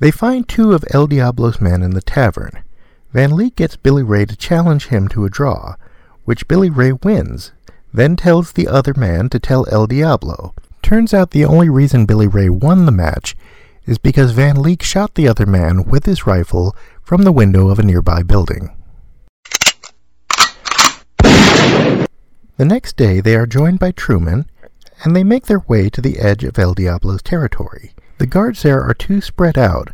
They 0.00 0.10
find 0.10 0.46
two 0.46 0.72
of 0.72 0.84
El 0.90 1.06
Diablo's 1.06 1.60
men 1.60 1.82
in 1.82 1.92
the 1.92 2.02
tavern. 2.02 2.62
Van 3.12 3.36
Leek 3.36 3.56
gets 3.56 3.76
Billy 3.76 4.02
Ray 4.02 4.26
to 4.26 4.36
challenge 4.36 4.88
him 4.88 5.08
to 5.08 5.24
a 5.24 5.30
draw, 5.30 5.76
which 6.24 6.48
Billy 6.48 6.68
Ray 6.68 6.92
wins, 6.92 7.52
then 7.92 8.16
tells 8.16 8.52
the 8.52 8.68
other 8.68 8.92
man 8.94 9.28
to 9.30 9.38
tell 9.38 9.66
El 9.70 9.86
Diablo. 9.86 10.54
Turns 10.82 11.14
out 11.14 11.30
the 11.30 11.44
only 11.44 11.70
reason 11.70 12.06
Billy 12.06 12.26
Ray 12.26 12.50
won 12.50 12.84
the 12.84 12.92
match 12.92 13.36
is 13.86 13.98
because 13.98 14.32
Van 14.32 14.60
Leek 14.60 14.82
shot 14.82 15.14
the 15.14 15.28
other 15.28 15.46
man 15.46 15.84
with 15.84 16.06
his 16.06 16.26
rifle 16.26 16.74
from 17.04 17.22
the 17.22 17.32
window 17.32 17.68
of 17.68 17.78
a 17.78 17.82
nearby 17.82 18.22
building. 18.22 18.74
The 22.56 22.64
next 22.64 22.96
day 22.96 23.20
they 23.20 23.36
are 23.36 23.46
joined 23.46 23.78
by 23.78 23.90
Truman, 23.90 24.46
and 25.02 25.14
they 25.14 25.24
make 25.24 25.46
their 25.46 25.64
way 25.68 25.90
to 25.90 26.00
the 26.00 26.18
edge 26.18 26.44
of 26.44 26.58
El 26.58 26.72
Diablo's 26.72 27.22
territory. 27.22 27.92
The 28.18 28.26
guards 28.26 28.62
there 28.62 28.82
are 28.82 28.94
too 28.94 29.20
spread 29.20 29.58
out 29.58 29.90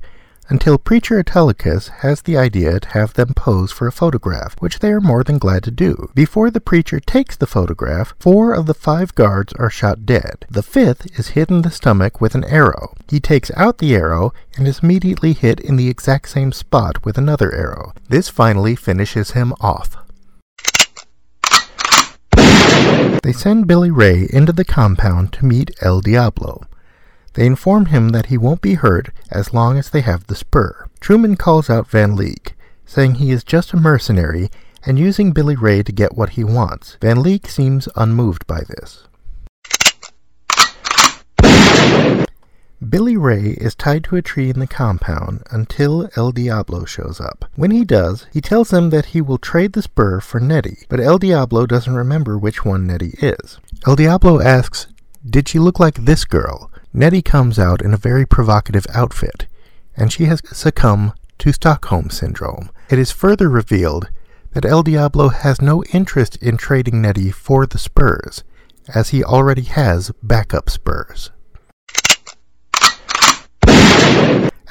until 0.50 0.76
Preacher 0.76 1.22
Autolycus 1.22 1.88
has 2.00 2.22
the 2.22 2.36
idea 2.36 2.80
to 2.80 2.88
have 2.88 3.14
them 3.14 3.32
pose 3.34 3.70
for 3.70 3.86
a 3.86 3.92
photograph, 3.92 4.56
which 4.58 4.80
they 4.80 4.90
are 4.90 5.00
more 5.00 5.22
than 5.22 5.38
glad 5.38 5.62
to 5.62 5.70
do. 5.70 6.10
Before 6.12 6.50
the 6.50 6.60
preacher 6.60 6.98
takes 6.98 7.36
the 7.36 7.46
photograph, 7.46 8.14
four 8.18 8.52
of 8.52 8.66
the 8.66 8.74
five 8.74 9.14
guards 9.14 9.52
are 9.54 9.70
shot 9.70 10.04
dead. 10.04 10.44
The 10.50 10.64
fifth 10.64 11.18
is 11.18 11.28
hit 11.28 11.50
in 11.50 11.62
the 11.62 11.70
stomach 11.70 12.20
with 12.20 12.34
an 12.34 12.44
arrow. 12.44 12.94
He 13.08 13.20
takes 13.20 13.52
out 13.56 13.78
the 13.78 13.94
arrow 13.94 14.32
and 14.56 14.66
is 14.66 14.80
immediately 14.80 15.32
hit 15.32 15.60
in 15.60 15.76
the 15.76 15.88
exact 15.88 16.28
same 16.28 16.50
spot 16.50 17.04
with 17.04 17.16
another 17.16 17.54
arrow. 17.54 17.92
This 18.08 18.28
finally 18.28 18.74
finishes 18.74 19.30
him 19.30 19.54
off. 19.60 19.96
They 23.22 23.32
send 23.32 23.68
Billy 23.68 23.90
Ray 23.90 24.28
into 24.32 24.52
the 24.52 24.64
compound 24.64 25.32
to 25.34 25.44
meet 25.44 25.70
El 25.80 26.00
Diablo. 26.00 26.62
They 27.34 27.46
inform 27.46 27.86
him 27.86 28.10
that 28.10 28.26
he 28.26 28.36
won't 28.36 28.60
be 28.60 28.74
hurt 28.74 29.10
as 29.30 29.54
long 29.54 29.78
as 29.78 29.90
they 29.90 30.00
have 30.00 30.26
the 30.26 30.34
spur. 30.34 30.86
Truman 31.00 31.36
calls 31.36 31.70
out 31.70 31.88
Van 31.88 32.16
Leek, 32.16 32.54
saying 32.84 33.16
he 33.16 33.30
is 33.30 33.44
just 33.44 33.72
a 33.72 33.76
mercenary 33.76 34.50
and 34.84 34.98
using 34.98 35.32
Billy 35.32 35.56
Ray 35.56 35.82
to 35.82 35.92
get 35.92 36.16
what 36.16 36.30
he 36.30 36.44
wants. 36.44 36.96
Van 37.00 37.22
Leek 37.22 37.48
seems 37.48 37.88
unmoved 37.96 38.46
by 38.46 38.62
this. 38.68 39.04
Billy 42.88 43.16
Ray 43.16 43.50
is 43.60 43.74
tied 43.74 44.04
to 44.04 44.16
a 44.16 44.22
tree 44.22 44.48
in 44.48 44.58
the 44.58 44.66
compound 44.66 45.42
until 45.50 46.08
El 46.16 46.32
Diablo 46.32 46.86
shows 46.86 47.20
up. 47.20 47.44
When 47.54 47.70
he 47.70 47.84
does, 47.84 48.26
he 48.32 48.40
tells 48.40 48.70
them 48.70 48.88
that 48.88 49.06
he 49.06 49.20
will 49.20 49.36
trade 49.36 49.74
the 49.74 49.82
spur 49.82 50.18
for 50.20 50.40
Nettie, 50.40 50.86
but 50.88 50.98
El 50.98 51.18
Diablo 51.18 51.66
doesn't 51.66 51.94
remember 51.94 52.38
which 52.38 52.64
one 52.64 52.86
Nettie 52.86 53.18
is. 53.20 53.60
El 53.86 53.96
Diablo 53.96 54.40
asks, 54.40 54.86
Did 55.28 55.46
she 55.46 55.58
look 55.58 55.78
like 55.78 56.06
this 56.06 56.24
girl? 56.24 56.70
Nettie 56.92 57.22
comes 57.22 57.56
out 57.56 57.82
in 57.82 57.94
a 57.94 57.96
very 57.96 58.26
provocative 58.26 58.84
outfit, 58.92 59.46
and 59.96 60.12
she 60.12 60.24
has 60.24 60.42
succumbed 60.52 61.12
to 61.38 61.52
Stockholm 61.52 62.10
Syndrome. 62.10 62.70
It 62.88 62.98
is 62.98 63.12
further 63.12 63.48
revealed 63.48 64.10
that 64.52 64.64
El 64.64 64.82
Diablo 64.82 65.28
has 65.28 65.62
no 65.62 65.84
interest 65.92 66.36
in 66.36 66.56
trading 66.56 67.00
Nettie 67.00 67.30
for 67.30 67.64
the 67.64 67.78
Spurs, 67.78 68.42
as 68.92 69.10
he 69.10 69.22
already 69.22 69.62
has 69.62 70.10
backup 70.20 70.68
Spurs. 70.68 71.30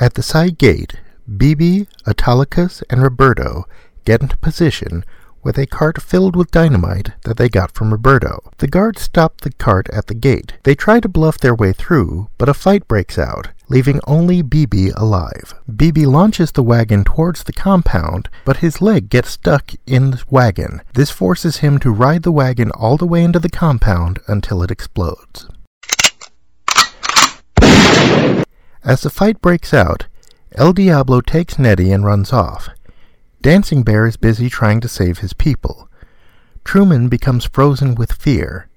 At 0.01 0.15
the 0.15 0.23
side 0.23 0.57
gate, 0.57 0.95
BB, 1.29 1.87
Autolycus, 2.05 2.83
and 2.89 3.01
Roberto 3.01 3.65
get 4.03 4.21
into 4.21 4.35
position 4.37 5.05
with 5.43 5.57
a 5.57 5.65
cart 5.65 6.01
filled 6.01 6.35
with 6.35 6.51
dynamite 6.51 7.11
that 7.23 7.37
they 7.37 7.49
got 7.49 7.71
from 7.71 7.91
Roberto. 7.91 8.51
The 8.57 8.67
guards 8.67 9.01
stop 9.01 9.41
the 9.41 9.51
cart 9.51 9.87
at 9.91 10.07
the 10.07 10.13
gate. 10.13 10.53
They 10.63 10.75
try 10.75 10.99
to 10.99 11.07
bluff 11.07 11.37
their 11.37 11.55
way 11.55 11.73
through, 11.73 12.29
but 12.37 12.49
a 12.49 12.53
fight 12.53 12.87
breaks 12.87 13.17
out, 13.17 13.49
leaving 13.69 13.99
only 14.07 14.43
BB 14.43 14.93
alive. 14.95 15.53
BB 15.71 16.05
launches 16.05 16.51
the 16.51 16.63
wagon 16.63 17.03
towards 17.03 17.43
the 17.43 17.53
compound, 17.53 18.29
but 18.45 18.57
his 18.57 18.81
leg 18.81 19.09
gets 19.09 19.29
stuck 19.29 19.71
in 19.85 20.11
the 20.11 20.23
wagon. 20.29 20.81
This 20.93 21.11
forces 21.11 21.57
him 21.57 21.79
to 21.79 21.91
ride 21.91 22.23
the 22.23 22.31
wagon 22.31 22.71
all 22.71 22.97
the 22.97 23.07
way 23.07 23.23
into 23.23 23.39
the 23.39 23.49
compound 23.49 24.19
until 24.27 24.63
it 24.63 24.71
explodes. 24.71 25.47
As 28.83 29.01
the 29.01 29.09
fight 29.09 29.41
breaks 29.41 29.73
out, 29.73 30.07
El 30.55 30.73
Diablo 30.73 31.21
takes 31.21 31.59
Nettie 31.59 31.91
and 31.91 32.03
runs 32.03 32.33
off. 32.33 32.69
Dancing 33.41 33.83
Bear 33.83 34.05
is 34.05 34.17
busy 34.17 34.49
trying 34.49 34.81
to 34.81 34.89
save 34.89 35.19
his 35.19 35.31
people. 35.31 35.87
Truman 36.65 37.07
becomes 37.07 37.45
frozen 37.45 37.95
with 37.95 38.11
fear, 38.11 38.67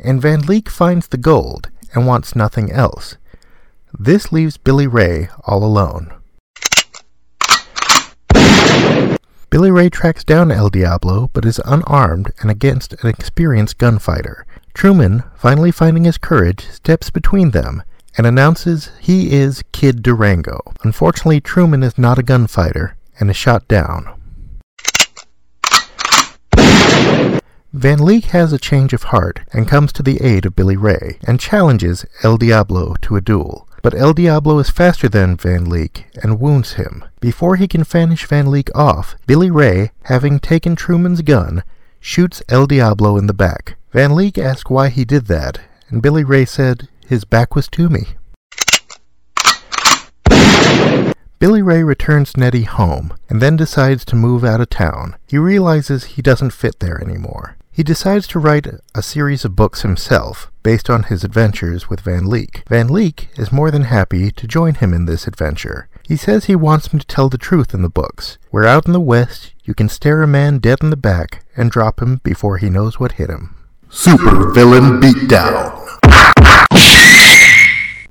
and 0.00 0.20
Van 0.20 0.40
Leek 0.40 0.68
finds 0.68 1.06
the 1.06 1.16
gold 1.16 1.70
and 1.94 2.08
wants 2.08 2.34
nothing 2.34 2.72
else. 2.72 3.18
This 3.96 4.32
leaves 4.32 4.56
Billy 4.56 4.88
Ray 4.88 5.28
all 5.44 5.62
alone. 5.62 6.12
Billy 9.48 9.70
Ray 9.70 9.88
tracks 9.88 10.24
down 10.24 10.50
El 10.50 10.70
Diablo 10.70 11.30
but 11.32 11.44
is 11.44 11.60
unarmed 11.64 12.32
and 12.40 12.50
against 12.50 12.94
an 13.04 13.08
experienced 13.08 13.78
gunfighter. 13.78 14.44
Truman, 14.74 15.22
finally 15.36 15.70
finding 15.70 16.02
his 16.02 16.18
courage, 16.18 16.68
steps 16.68 17.10
between 17.10 17.52
them 17.52 17.84
and 18.18 18.26
announces 18.26 18.90
he 19.00 19.30
is 19.30 19.62
Kid 19.70 20.02
Durango. 20.02 20.60
Unfortunately, 20.82 21.40
Truman 21.40 21.84
is 21.84 21.96
not 21.96 22.18
a 22.18 22.24
gunfighter 22.24 22.96
and 23.20 23.30
is 23.30 23.36
shot 23.36 23.68
down. 23.68 24.20
Van 27.72 28.04
Leek 28.04 28.24
has 28.26 28.52
a 28.52 28.58
change 28.58 28.92
of 28.92 29.04
heart 29.04 29.40
and 29.52 29.68
comes 29.68 29.92
to 29.92 30.02
the 30.02 30.20
aid 30.20 30.44
of 30.44 30.56
Billy 30.56 30.76
Ray 30.76 31.18
and 31.22 31.38
challenges 31.38 32.04
El 32.24 32.36
Diablo 32.36 32.96
to 33.02 33.14
a 33.14 33.20
duel. 33.20 33.68
But 33.82 33.94
El 33.94 34.12
Diablo 34.12 34.58
is 34.58 34.70
faster 34.70 35.08
than 35.08 35.36
Van 35.36 35.66
Leek 35.66 36.06
and 36.22 36.40
wounds 36.40 36.72
him. 36.72 37.04
Before 37.20 37.56
he 37.56 37.68
can 37.68 37.84
finish 37.84 38.26
Van 38.26 38.50
Leek 38.50 38.74
off, 38.74 39.14
Billy 39.26 39.50
Ray, 39.50 39.92
having 40.04 40.40
taken 40.40 40.74
Truman's 40.74 41.22
gun, 41.22 41.62
shoots 42.00 42.42
El 42.48 42.66
Diablo 42.66 43.16
in 43.16 43.28
the 43.28 43.32
back. 43.32 43.76
Van 43.92 44.16
Leek 44.16 44.36
asks 44.36 44.68
why 44.68 44.88
he 44.88 45.04
did 45.04 45.26
that, 45.26 45.60
and 45.88 46.02
Billy 46.02 46.24
Ray 46.24 46.44
said 46.44 46.88
his 47.06 47.24
back 47.24 47.54
was 47.54 47.68
to 47.68 47.88
me. 47.88 48.08
Billy 51.40 51.62
Ray 51.62 51.82
returns 51.82 52.36
Nettie 52.36 52.64
home 52.64 53.14
and 53.30 53.40
then 53.40 53.56
decides 53.56 54.04
to 54.04 54.14
move 54.14 54.44
out 54.44 54.60
of 54.60 54.68
town. 54.68 55.16
He 55.26 55.38
realizes 55.38 56.04
he 56.04 56.20
doesn't 56.20 56.50
fit 56.50 56.80
there 56.80 57.00
anymore. 57.02 57.56
He 57.72 57.82
decides 57.82 58.26
to 58.26 58.38
write 58.38 58.66
a 58.94 59.02
series 59.02 59.46
of 59.46 59.56
books 59.56 59.80
himself, 59.80 60.52
based 60.62 60.90
on 60.90 61.04
his 61.04 61.24
adventures 61.24 61.88
with 61.88 62.02
Van 62.02 62.28
Leek. 62.28 62.62
Van 62.68 62.88
Leek 62.88 63.30
is 63.38 63.50
more 63.50 63.70
than 63.70 63.84
happy 63.84 64.30
to 64.30 64.46
join 64.46 64.74
him 64.74 64.92
in 64.92 65.06
this 65.06 65.26
adventure. 65.26 65.88
He 66.06 66.18
says 66.18 66.44
he 66.44 66.54
wants 66.54 66.88
him 66.88 66.98
to 66.98 67.06
tell 67.06 67.30
the 67.30 67.38
truth 67.38 67.72
in 67.72 67.80
the 67.80 67.88
books, 67.88 68.36
where 68.50 68.66
out 68.66 68.84
in 68.84 68.92
the 68.92 69.00
West 69.00 69.54
you 69.64 69.72
can 69.72 69.88
stare 69.88 70.22
a 70.22 70.26
man 70.26 70.58
dead 70.58 70.82
in 70.82 70.90
the 70.90 70.96
back 70.96 71.42
and 71.56 71.70
drop 71.70 72.02
him 72.02 72.20
before 72.22 72.58
he 72.58 72.68
knows 72.68 73.00
what 73.00 73.12
hit 73.12 73.30
him. 73.30 73.56
Super 73.88 74.52
Villain 74.52 75.00
Beatdown. 75.00 75.78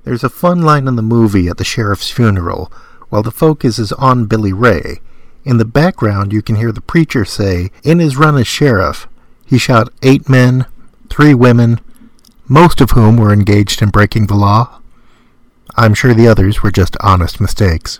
There's 0.03 0.23
a 0.23 0.29
fun 0.29 0.63
line 0.63 0.87
in 0.87 0.95
the 0.95 1.03
movie 1.03 1.47
at 1.47 1.57
the 1.57 1.63
sheriff's 1.63 2.09
funeral 2.09 2.73
while 3.09 3.23
the 3.23 3.31
focus 3.31 3.79
is 3.79 3.91
on 3.93 4.25
Billy 4.25 4.53
Ray. 4.53 5.01
In 5.43 5.57
the 5.57 5.65
background, 5.65 6.31
you 6.31 6.41
can 6.41 6.55
hear 6.55 6.71
the 6.71 6.81
preacher 6.81 7.25
say, 7.25 7.71
In 7.83 7.99
his 7.99 8.17
run 8.17 8.37
as 8.37 8.47
sheriff, 8.47 9.07
he 9.45 9.57
shot 9.57 9.91
eight 10.03 10.29
men, 10.29 10.65
three 11.09 11.33
women, 11.33 11.79
most 12.47 12.81
of 12.81 12.91
whom 12.91 13.17
were 13.17 13.33
engaged 13.33 13.81
in 13.81 13.89
breaking 13.89 14.27
the 14.27 14.35
law. 14.35 14.79
I'm 15.75 15.93
sure 15.93 16.13
the 16.13 16.27
others 16.27 16.61
were 16.61 16.71
just 16.71 16.97
honest 16.99 17.39
mistakes. 17.39 17.99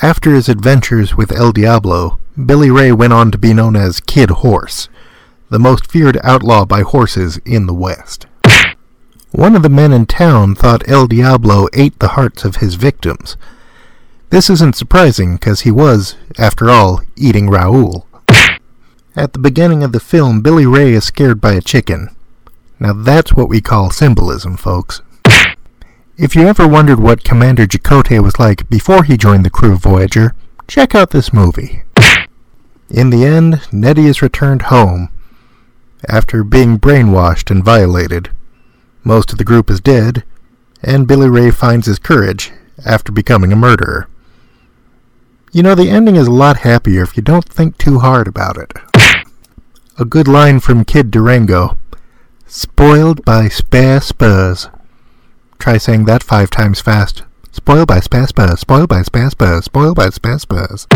After 0.00 0.32
his 0.32 0.48
adventures 0.48 1.16
with 1.16 1.32
El 1.32 1.52
Diablo, 1.52 2.18
Billy 2.46 2.70
Ray 2.70 2.92
went 2.92 3.12
on 3.12 3.32
to 3.32 3.38
be 3.38 3.52
known 3.52 3.74
as 3.74 4.00
Kid 4.00 4.30
Horse, 4.30 4.88
the 5.50 5.58
most 5.58 5.90
feared 5.90 6.18
outlaw 6.22 6.64
by 6.64 6.82
horses 6.82 7.38
in 7.44 7.66
the 7.66 7.74
West. 7.74 8.26
One 9.32 9.56
of 9.56 9.62
the 9.62 9.68
men 9.68 9.92
in 9.92 10.06
town 10.06 10.54
thought 10.54 10.88
El 10.88 11.06
Diablo 11.06 11.66
ate 11.72 11.98
the 11.98 12.08
hearts 12.08 12.44
of 12.44 12.56
his 12.56 12.76
victims. 12.76 13.36
This 14.30 14.50
isn't 14.50 14.76
surprising, 14.76 15.34
because 15.36 15.62
he 15.62 15.70
was, 15.70 16.16
after 16.38 16.68
all, 16.68 17.00
eating 17.16 17.48
Raoul. 17.48 18.06
At 19.16 19.32
the 19.32 19.38
beginning 19.38 19.82
of 19.82 19.92
the 19.92 20.00
film, 20.00 20.42
Billy 20.42 20.66
Ray 20.66 20.92
is 20.92 21.04
scared 21.04 21.40
by 21.40 21.54
a 21.54 21.62
chicken. 21.62 22.14
Now 22.78 22.92
that's 22.92 23.32
what 23.32 23.48
we 23.48 23.60
call 23.60 23.90
symbolism, 23.90 24.56
folks. 24.56 25.02
If 26.16 26.36
you 26.36 26.42
ever 26.42 26.68
wondered 26.68 27.00
what 27.00 27.24
Commander 27.24 27.66
Chakotay 27.66 28.22
was 28.22 28.38
like 28.38 28.68
before 28.68 29.04
he 29.04 29.16
joined 29.16 29.44
the 29.44 29.50
crew 29.50 29.72
of 29.72 29.82
Voyager, 29.82 30.34
check 30.66 30.94
out 30.94 31.10
this 31.10 31.32
movie. 31.32 31.82
In 32.90 33.10
the 33.10 33.24
end, 33.24 33.62
Nettie 33.72 34.06
is 34.06 34.22
returned 34.22 34.62
home 34.62 35.08
after 36.08 36.44
being 36.44 36.78
brainwashed 36.78 37.50
and 37.50 37.64
violated. 37.64 38.30
Most 39.02 39.32
of 39.32 39.38
the 39.38 39.44
group 39.44 39.70
is 39.70 39.80
dead, 39.80 40.22
and 40.82 41.08
Billy 41.08 41.28
Ray 41.28 41.50
finds 41.50 41.86
his 41.86 41.98
courage 41.98 42.52
after 42.84 43.10
becoming 43.10 43.52
a 43.52 43.56
murderer. 43.56 44.08
You 45.50 45.62
know, 45.62 45.74
the 45.74 45.88
ending 45.88 46.16
is 46.16 46.26
a 46.26 46.32
lot 46.32 46.58
happier 46.58 47.02
if 47.02 47.16
you 47.16 47.22
don't 47.22 47.48
think 47.48 47.78
too 47.78 48.00
hard 48.00 48.28
about 48.28 48.58
it. 48.58 48.72
A 49.98 50.04
good 50.04 50.28
line 50.28 50.60
from 50.60 50.84
Kid 50.84 51.10
Durango. 51.10 51.78
Spoiled 52.46 53.24
by 53.24 53.48
spare 53.48 54.00
spurs. 54.00 54.68
Try 55.58 55.78
saying 55.78 56.04
that 56.04 56.22
five 56.22 56.50
times 56.50 56.80
fast. 56.80 57.22
Spoiled 57.50 57.88
by 57.88 58.00
spare 58.00 58.26
spurs, 58.26 58.60
spoiled 58.60 58.90
by 58.90 59.02
spare 59.02 59.30
spurs, 59.30 59.64
spoiled 59.64 59.96
by 59.96 60.10
spare 60.10 60.38
spurs. 60.38 60.86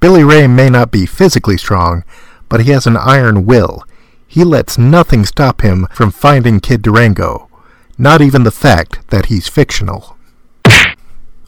Billy 0.00 0.24
Ray 0.24 0.46
may 0.48 0.68
not 0.68 0.90
be 0.90 1.06
physically 1.06 1.56
strong, 1.56 2.04
but 2.48 2.62
he 2.62 2.72
has 2.72 2.86
an 2.86 2.96
iron 2.96 3.46
will. 3.46 3.84
He 4.26 4.42
lets 4.42 4.76
nothing 4.76 5.24
stop 5.24 5.62
him 5.62 5.86
from 5.92 6.10
finding 6.10 6.58
Kid 6.58 6.82
Durango, 6.82 7.48
not 7.96 8.20
even 8.20 8.42
the 8.42 8.50
fact 8.50 9.08
that 9.10 9.26
he's 9.26 9.48
fictional. 9.48 10.16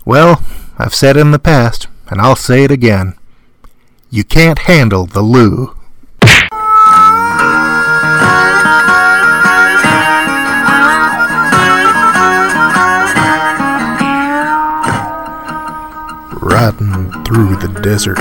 Well, 0.05 0.40
I've 0.79 0.95
said 0.95 1.16
in 1.16 1.33
the 1.33 1.38
past, 1.40 1.88
and 2.09 2.21
I'll 2.21 2.37
say 2.37 2.64
it 2.64 2.71
again. 2.71 3.14
You 4.11 4.25
can't 4.25 4.61
handle 4.61 5.07
the 5.07 5.23
loo. 5.23 5.75
riding 16.42 17.11
through 17.25 17.57
the 17.57 17.81
desert 17.83 18.19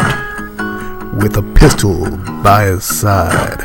with 1.15 1.37
a 1.37 1.53
pistol 1.55 2.09
by 2.43 2.65
his 2.65 2.83
side. 2.83 3.61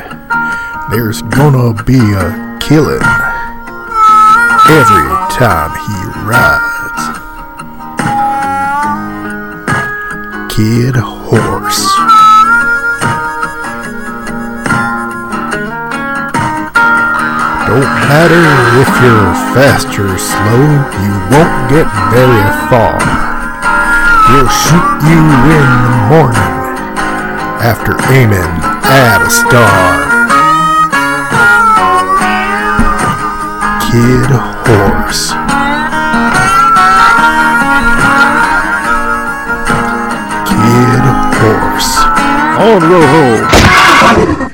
There's 0.91 1.21
gonna 1.23 1.83
be 1.83 1.99
a 1.99 2.57
killing 2.61 3.01
every 4.69 5.09
time 5.35 5.71
he 5.75 6.29
rides. 6.29 6.70
Kid 10.51 10.95
Horse. 10.97 11.95
Don't 17.67 17.91
matter 18.11 18.43
if 18.83 18.91
you're 18.99 19.31
fast 19.55 19.87
or 19.97 20.17
slow, 20.17 20.67
you 20.99 21.13
won't 21.31 21.55
get 21.71 21.87
very 22.11 22.43
far. 22.67 22.99
He'll 24.27 24.51
shoot 24.51 24.91
you 25.07 25.23
in 25.55 25.67
the 25.87 25.95
morning 26.11 26.51
after 27.63 27.95
aiming 28.11 28.51
at 28.91 29.21
a 29.25 29.29
star. 29.29 30.11
Kid 33.89 34.31
Horse. 34.67 35.40
On 42.61 42.79
Roho. 42.79 44.51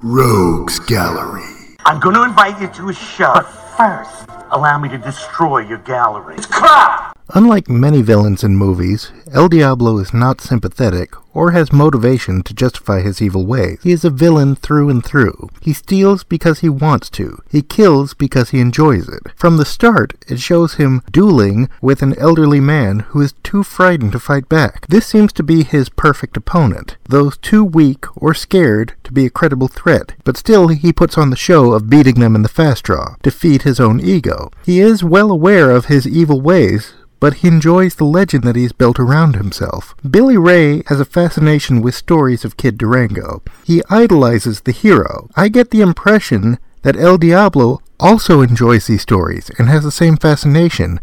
Rogues 0.00 0.78
Gallery. 0.78 1.76
I'm 1.84 2.00
going 2.00 2.14
to 2.14 2.22
invite 2.22 2.58
you 2.58 2.68
to 2.68 2.88
a 2.88 2.94
show. 2.94 3.34
But 3.34 3.42
first, 3.76 4.26
allow 4.50 4.78
me 4.78 4.88
to 4.88 4.96
destroy 4.96 5.58
your 5.58 5.76
gallery. 5.76 6.36
It's 6.36 6.46
crap! 6.46 7.09
Unlike 7.32 7.68
many 7.68 8.02
villains 8.02 8.42
in 8.42 8.56
movies, 8.56 9.12
El 9.32 9.48
Diablo 9.48 9.98
is 9.98 10.12
not 10.12 10.40
sympathetic 10.40 11.14
or 11.32 11.52
has 11.52 11.72
motivation 11.72 12.42
to 12.42 12.52
justify 12.52 13.00
his 13.00 13.22
evil 13.22 13.46
ways. 13.46 13.78
He 13.82 13.92
is 13.92 14.04
a 14.04 14.10
villain 14.10 14.56
through 14.56 14.88
and 14.88 15.04
through. 15.04 15.48
He 15.62 15.72
steals 15.72 16.24
because 16.24 16.58
he 16.58 16.68
wants 16.68 17.08
to. 17.10 17.40
He 17.48 17.62
kills 17.62 18.14
because 18.14 18.50
he 18.50 18.58
enjoys 18.58 19.08
it. 19.08 19.22
From 19.36 19.56
the 19.56 19.64
start, 19.64 20.14
it 20.26 20.40
shows 20.40 20.74
him 20.74 21.02
dueling 21.10 21.68
with 21.80 22.02
an 22.02 22.18
elderly 22.18 22.60
man 22.60 23.00
who 23.10 23.20
is 23.20 23.34
too 23.44 23.62
frightened 23.62 24.12
to 24.12 24.18
fight 24.18 24.48
back. 24.48 24.86
This 24.88 25.06
seems 25.06 25.32
to 25.34 25.44
be 25.44 25.62
his 25.62 25.88
perfect 25.88 26.36
opponent, 26.36 26.96
though 27.08 27.30
too 27.30 27.64
weak 27.64 28.06
or 28.16 28.34
scared 28.34 28.94
to 29.04 29.12
be 29.12 29.26
a 29.26 29.30
credible 29.30 29.68
threat. 29.68 30.14
But 30.24 30.36
still, 30.36 30.68
he 30.68 30.92
puts 30.92 31.16
on 31.16 31.30
the 31.30 31.36
show 31.36 31.72
of 31.72 31.88
beating 31.88 32.16
them 32.16 32.34
in 32.34 32.42
the 32.42 32.48
fast 32.48 32.82
draw 32.84 33.14
to 33.22 33.30
feed 33.30 33.62
his 33.62 33.78
own 33.78 34.00
ego. 34.00 34.50
He 34.64 34.80
is 34.80 35.04
well 35.04 35.30
aware 35.30 35.70
of 35.70 35.86
his 35.86 36.08
evil 36.08 36.40
ways, 36.40 36.94
but 37.20 37.34
he 37.34 37.48
enjoys 37.48 37.94
the 37.94 38.04
legend 38.04 38.42
that 38.44 38.56
he's 38.56 38.72
built 38.72 38.98
around 38.98 39.36
himself. 39.36 39.94
Billy 40.10 40.38
Ray 40.38 40.82
has 40.86 40.98
a 40.98 41.04
fascination 41.04 41.82
with 41.82 41.94
stories 41.94 42.44
of 42.44 42.56
Kid 42.56 42.78
Durango. 42.78 43.42
He 43.64 43.82
idolizes 43.90 44.62
the 44.62 44.72
hero. 44.72 45.28
I 45.36 45.48
get 45.48 45.70
the 45.70 45.82
impression 45.82 46.58
that 46.82 46.96
El 46.96 47.18
Diablo 47.18 47.82
also 48.00 48.40
enjoys 48.40 48.86
these 48.86 49.02
stories 49.02 49.50
and 49.58 49.68
has 49.68 49.84
the 49.84 49.92
same 49.92 50.16
fascination, 50.16 50.98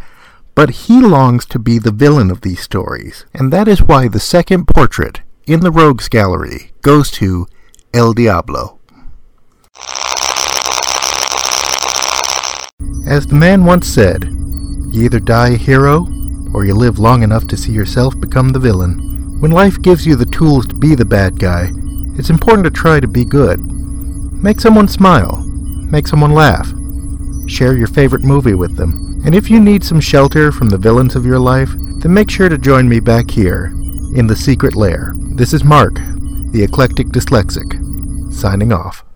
But 0.56 0.88
he 0.88 1.01
longs 1.01 1.45
to 1.53 1.60
be 1.60 1.77
the 1.77 1.91
villain 1.91 2.32
of 2.32 2.41
these 2.41 2.62
stories, 2.62 3.25
and 3.32 3.53
that 3.53 3.67
is 3.67 3.84
why 3.84 4.08
the 4.08 4.19
second 4.19 4.65
portrait 4.65 5.21
in 5.45 5.60
the 5.60 5.69
Rogues 5.69 6.10
Gallery 6.10 6.71
goes 6.82 7.12
to 7.12 7.45
El 7.93 8.13
Diablo. 8.13 8.80
As 13.06 13.27
the 13.27 13.36
man 13.36 13.65
once 13.65 13.88
said, 13.88 14.37
you 14.89 15.04
either 15.04 15.19
die 15.19 15.50
a 15.50 15.58
hero, 15.58 16.08
or 16.54 16.65
you 16.65 16.73
live 16.73 17.00
long 17.00 17.23
enough 17.23 17.47
to 17.47 17.58
see 17.58 17.71
yourself 17.71 18.19
become 18.19 18.50
the 18.50 18.60
villain. 18.60 19.39
When 19.39 19.52
life 19.52 19.82
gives 19.82 20.06
you 20.06 20.15
the 20.15 20.26
tools 20.26 20.65
to 20.67 20.76
be 20.76 20.95
the 20.95 21.06
bad 21.06 21.39
guy, 21.39 21.71
it's 22.17 22.30
important 22.30 22.65
to 22.65 22.71
try 22.71 23.00
to 23.00 23.08
be 23.08 23.26
good. 23.26 23.60
Make 23.62 24.60
someone 24.60 24.88
smile. 24.88 25.43
Make 25.91 26.08
someone 26.08 26.32
laugh. 26.32 26.67
Share 27.47 27.78
your 27.78 27.88
favorite 27.88 28.23
movie 28.23 28.56
with 28.56 28.76
them. 28.76 29.21
And 29.26 29.34
if 29.36 29.50
you 29.50 29.60
need 29.60 29.84
some 29.84 30.00
shelter 30.00 30.52
from 30.52 30.69
the 30.69 30.78
villains 30.78 31.15
of 31.15 31.26
your 31.26 31.39
life, 31.39 31.71
then 31.76 32.13
make 32.13 32.30
sure 32.30 32.50
to 32.50 32.58
join 32.58 32.88
me 32.88 33.00
back 33.00 33.30
here 33.30 33.73
in 34.15 34.28
the 34.28 34.36
secret 34.36 34.76
lair. 34.76 35.13
This 35.15 35.54
is 35.54 35.63
Mark, 35.63 35.95
the 36.52 36.63
eclectic 36.63 37.08
dyslexic, 37.08 38.34
signing 38.34 38.73
off. 38.73 39.07